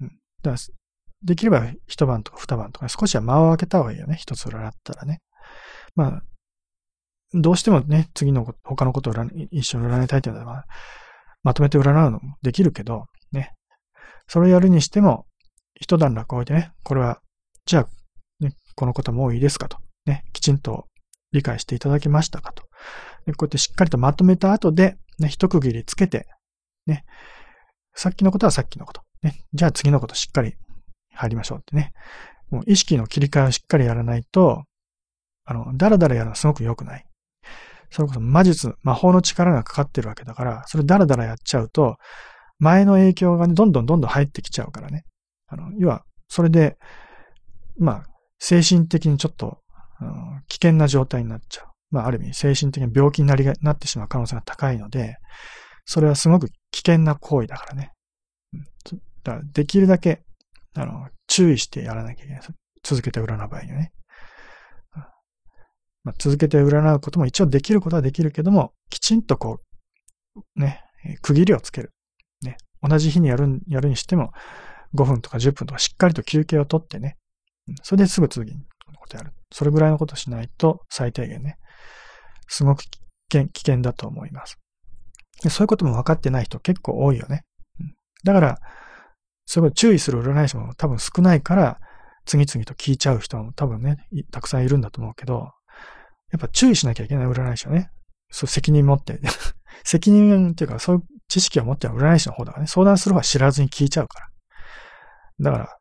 [0.00, 0.08] うん。
[0.42, 0.56] だから
[1.24, 4.16] できれば一晩とか二晩とか少しは間を空けた方がいいよね。
[4.16, 5.20] 一つ占ったらね。
[5.94, 6.22] まあ、
[7.34, 9.14] どうしてもね、次の他のことを
[9.50, 10.66] 一緒に占いたいというのは、まあ、
[11.42, 13.52] まとめて占うのもできるけど、ね。
[14.26, 15.26] それをやるにしても、
[15.74, 17.20] 一段落を置いてね、これは、
[17.66, 17.88] じゃあ、
[18.44, 19.78] ね、このこともういいですかと。
[20.06, 20.86] ね、きちんと
[21.32, 22.62] 理解していただけましたかと。
[22.62, 22.68] こ
[23.26, 26.26] うやってしっかりとまとめた後で、ね、一区切りつけて、
[26.86, 27.04] ね、
[27.94, 29.02] さっきのことはさっきのこと。
[29.22, 30.56] ね、じゃあ次のことしっかり
[31.14, 31.92] 入りましょうってね。
[32.50, 34.64] もう意識の切り替えをしっかりやらないと、
[35.44, 37.04] あの、だらだらやるのはすごく良くない。
[37.90, 41.96] それこそ魔術、魔法の力がかかってるわけだから、それだらだらやっちゃうと、
[42.58, 45.04] 前の影響がね、どんどんどんどん入ってきちゃうからね。
[45.48, 46.76] あの、要は、それで、
[47.78, 48.04] まあ、
[48.38, 49.58] 精神的にちょっと、
[50.00, 51.66] うん、危険な状態になっちゃう。
[51.90, 55.16] まあ、ある意味、精神的に病気になりが、なってしまう可能性が高いので、
[55.84, 57.90] それはすごく危険な行為だからね。
[58.54, 58.60] うん、
[59.22, 60.22] だからできるだけ、
[60.74, 62.42] あの、注意してやらなきゃいけない。
[62.82, 63.92] 続けて占う場合にはね。
[66.04, 69.60] まあ、続けて占うことも一応できることはできるけども、きちんとこ
[70.56, 70.80] う、ね、
[71.22, 71.92] 区切りをつける。
[72.42, 74.32] ね、同じ日にやる、やるにしても、
[74.94, 77.16] 5分とか10分とかしっかりと休憩をとってね、
[77.82, 78.62] それですぐ次に
[79.02, 79.32] ことやる。
[79.52, 81.58] それぐらいのことしないと最低限ね、
[82.48, 83.00] すごく危
[83.32, 84.58] 険危険だと思います。
[85.48, 87.44] そういうことも分かってない人結構多いよね。
[88.24, 88.58] だから、
[89.46, 91.80] すごいうこと注意する占い師も多分少ないから、
[92.24, 93.96] 次々と聞いちゃう人も多分ね、
[94.30, 95.50] たくさんいるんだと思うけど、
[96.30, 97.90] やっぱ注意しなきゃいけない占い師はね、
[98.30, 99.20] そう責任持って
[99.84, 104.28] 責任っていうかそういう知識を持っては占い師の方だからね、相談する方は知らずに聞いちゃうから。
[105.40, 105.78] だから、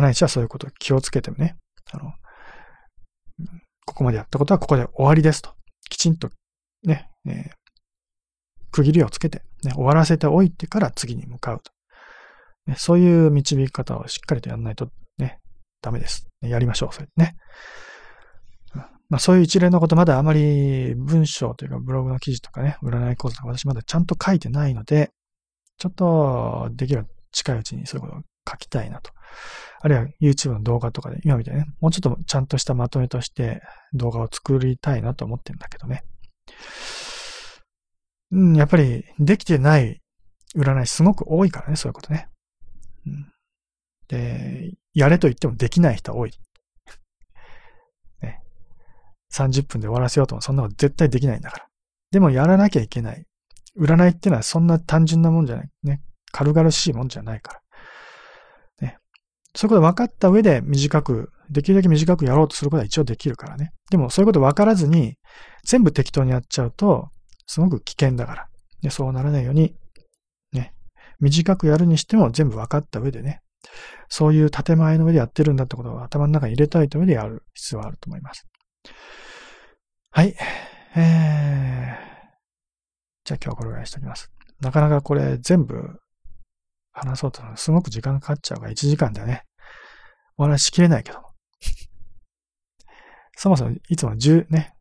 [0.00, 1.56] 占い師はそういうことを気をつけてもね、
[1.92, 2.12] あの、
[3.84, 5.54] ここまでやったことはここで終わりですと。
[5.88, 6.30] きちんと
[6.84, 7.50] ね、えー、
[8.70, 11.72] 区切りをつけて、ね、終わらせておいてから次に向かうと。
[12.68, 14.88] ね、そういう導き方をしっかりとやらないと
[15.18, 15.38] ね、
[15.82, 16.28] ダメです。
[16.40, 17.34] やりましょう、それね。
[19.10, 25.10] まあそういう一連のことまだあまり文章というかブログの記事とかね、占い講座とか私まだちゃんと書いてないので、
[25.78, 29.10] ちょっとできる近いうちにそういうことを書きたいなと
[29.80, 33.62] あるいは YouTube の動画とかで、今みたいにね、もうちょっとちゃんとしたまとめとして
[33.92, 36.02] 動画を作りたいなと思ってるんだけどね。
[38.32, 40.00] うん、やっぱりできてない
[40.56, 42.28] 占いすごく多いからね、そういうことね。
[44.08, 46.32] で、やれと言ってもできない人は多い。
[48.22, 48.42] ね。
[49.32, 51.66] 30分で終わらせようともそんなこと絶対できないんだから。
[52.10, 53.24] でもやらなきゃいけない。
[53.78, 55.68] 占いってのはそんな単純なもんじゃない。
[55.82, 56.02] ね。
[56.32, 57.60] 軽々しいもんじゃないか
[58.80, 58.88] ら。
[58.88, 58.98] ね。
[59.54, 63.72] そういうこと分かった上で短く、できるだけ短くやろうとすることは一応できるからね。
[63.90, 65.16] でもそういうこと分からずに、
[65.64, 67.10] 全部適当にやっちゃうと、
[67.46, 68.48] すごく危険だから。
[68.82, 69.74] でそうならないように、
[71.20, 73.40] 短くやるにしても全部分かった上でね。
[74.08, 78.46] そういう建前の上でやってるんだってことを頭の中に入れたいと上でやる必要はあると思います。
[80.10, 80.34] はい。
[80.96, 81.02] えー、
[83.24, 84.30] じゃあ今日はこれぐらいにしておきます。
[84.60, 86.00] なかなかこれ全部
[86.92, 89.44] 話そうとすごく時間かかっちゃうから1時間ではね、
[90.36, 91.18] お話しきれないけど。
[93.36, 94.72] そもそもいつも10ね、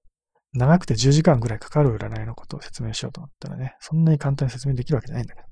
[0.54, 5.48] 長くて10時間ぐらいかかる占いのことを説明しようと思ったらね、そんなに簡単に説明できるわけじゃないんだけど。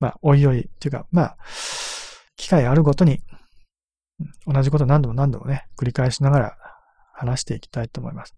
[0.00, 1.36] まあ、おいおい、っていうか、まあ、
[2.36, 3.20] 機会あるごとに、
[4.46, 6.56] 同じこと何度も何度もね、繰り返しながら
[7.12, 8.34] 話していきたいと思います。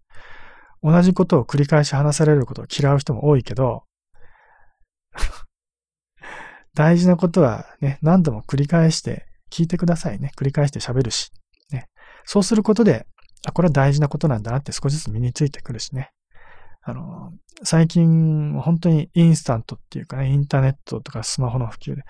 [0.83, 3.83] 同じことを繰り返し話されることを嫌う人も多いけど、
[6.73, 10.31] 大事なことはね、何度も繰り返して聞いてくださいね。
[10.35, 11.31] 繰り返して喋るし。
[11.71, 11.89] ね。
[12.25, 13.05] そうすることで、
[13.45, 16.11] あ、これは大事なことなんだなって少しずつ身についてくるしね。
[16.83, 17.31] あの、
[17.63, 22.01] 最近、本当にインスタントっていうかね、インターネットとかスマホの普及で、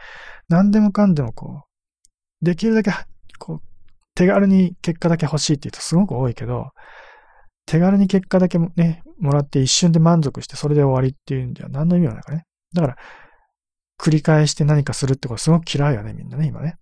[0.48, 1.64] 何でもかんでもこ
[2.42, 2.92] う、できるだけ、
[3.38, 3.62] こう、
[4.16, 6.70] 手軽に結果だけ欲しいって言うとすごく多いけど、
[7.66, 12.46] 手軽に結果だけね、もらって一瞬で満足してそれで終わりっていうんでは何の意味もないからね。
[12.74, 12.96] だから、
[14.00, 16.76] 繰り返して何かするってことすごく嫌いよね、みんなね、今ね。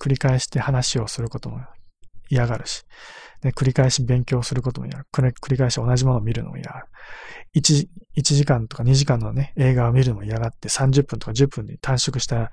[0.00, 1.60] 繰り返して話をすることも
[2.34, 2.84] 嫌がるし、
[3.40, 5.32] で繰り返し勉強することも嫌がる。
[5.32, 6.86] 繰り返し同じものを見るのも嫌がる。
[7.54, 12.50] 1, 1時間とか2時間のね、映画を見るのも嫌がって30分とか10分に短縮した、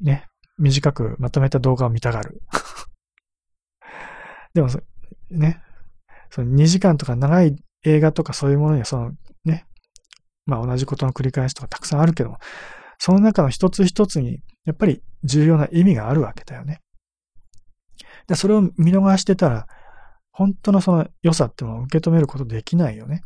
[0.00, 0.26] ね、
[0.58, 2.40] 短くまとめた動画を見たがる。
[4.54, 4.68] でも、
[5.30, 5.60] ね、
[6.30, 9.12] その2時間とか長い映画とかそういうものにはその
[9.44, 9.66] ね、
[10.46, 12.38] まあ同じことの繰り返しとかたくさんあるけども、
[12.98, 16.80] その中の一つ一つにやっぱり重要な意味があるわけだよね。
[18.30, 19.66] で、それを見逃してたら、
[20.30, 23.22] 本当のその良さっていうのを受け止めることできないよね。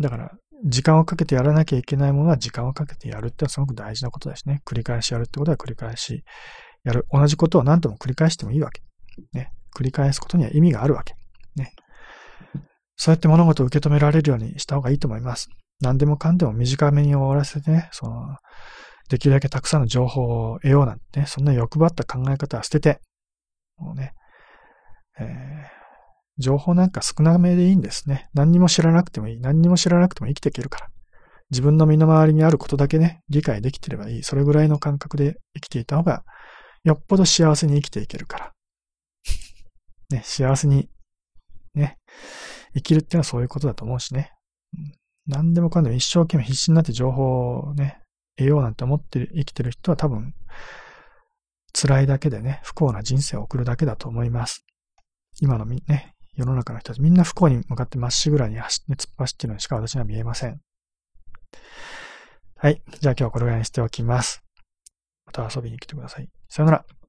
[0.00, 0.32] だから、
[0.64, 4.62] 時間をかけてやらなきゃいけないものは時間をかけてやるってのはすごく大事なことだしね。
[4.64, 6.24] 繰り返しやるってことは繰り返し
[6.82, 7.06] やる。
[7.12, 8.80] 同じことを何度も繰り返してもいいわけ。
[9.34, 9.52] ね。
[9.76, 11.14] 繰り返すことには意味があるわけ。
[11.54, 11.74] ね。
[12.96, 15.50] そうやって物事を受け止められるようにした方がいいと思います。
[15.82, 18.36] 何でもかんでも短めに終わらせてね、その、
[19.10, 23.00] できるだけたくさんの情報を得ようなんてね、そんな欲張った考え方は捨てて、
[23.78, 24.12] もうね、
[25.18, 25.66] えー、
[26.38, 28.28] 情報なんか少なめでいいんですね。
[28.34, 29.40] 何にも知らなくてもいい。
[29.40, 30.88] 何にも知らなくても生きていけるから。
[31.50, 34.22] 自分の身の回りにあることだけね、理解できてればいい。
[34.22, 36.24] それぐらいの感覚で生きていた方が、
[36.84, 38.52] よっぽど幸せに生きていけるから。
[40.10, 40.88] ね、幸せに
[41.74, 41.98] ね、
[42.74, 44.32] 生きるっていうのはそういうことだと思うしね。
[45.26, 48.00] 何でもかんでも一生懸命必死になって情報をね、
[48.36, 50.34] 得ようなんて思って生きてる人は多分、
[51.74, 54.64] 辛いだけでね、不幸な人生を送るだけだと思います。
[55.40, 60.60] 今のみね、世の中の人たちみんな不幸に向かってまっしぐらに走って、突っ走ってるのにしか私には見えません。
[62.56, 62.80] はい。
[63.00, 64.42] じゃあ今日はこれぐらいにしておきます。
[65.26, 66.28] また遊びに来てください。
[66.48, 67.03] さよなら。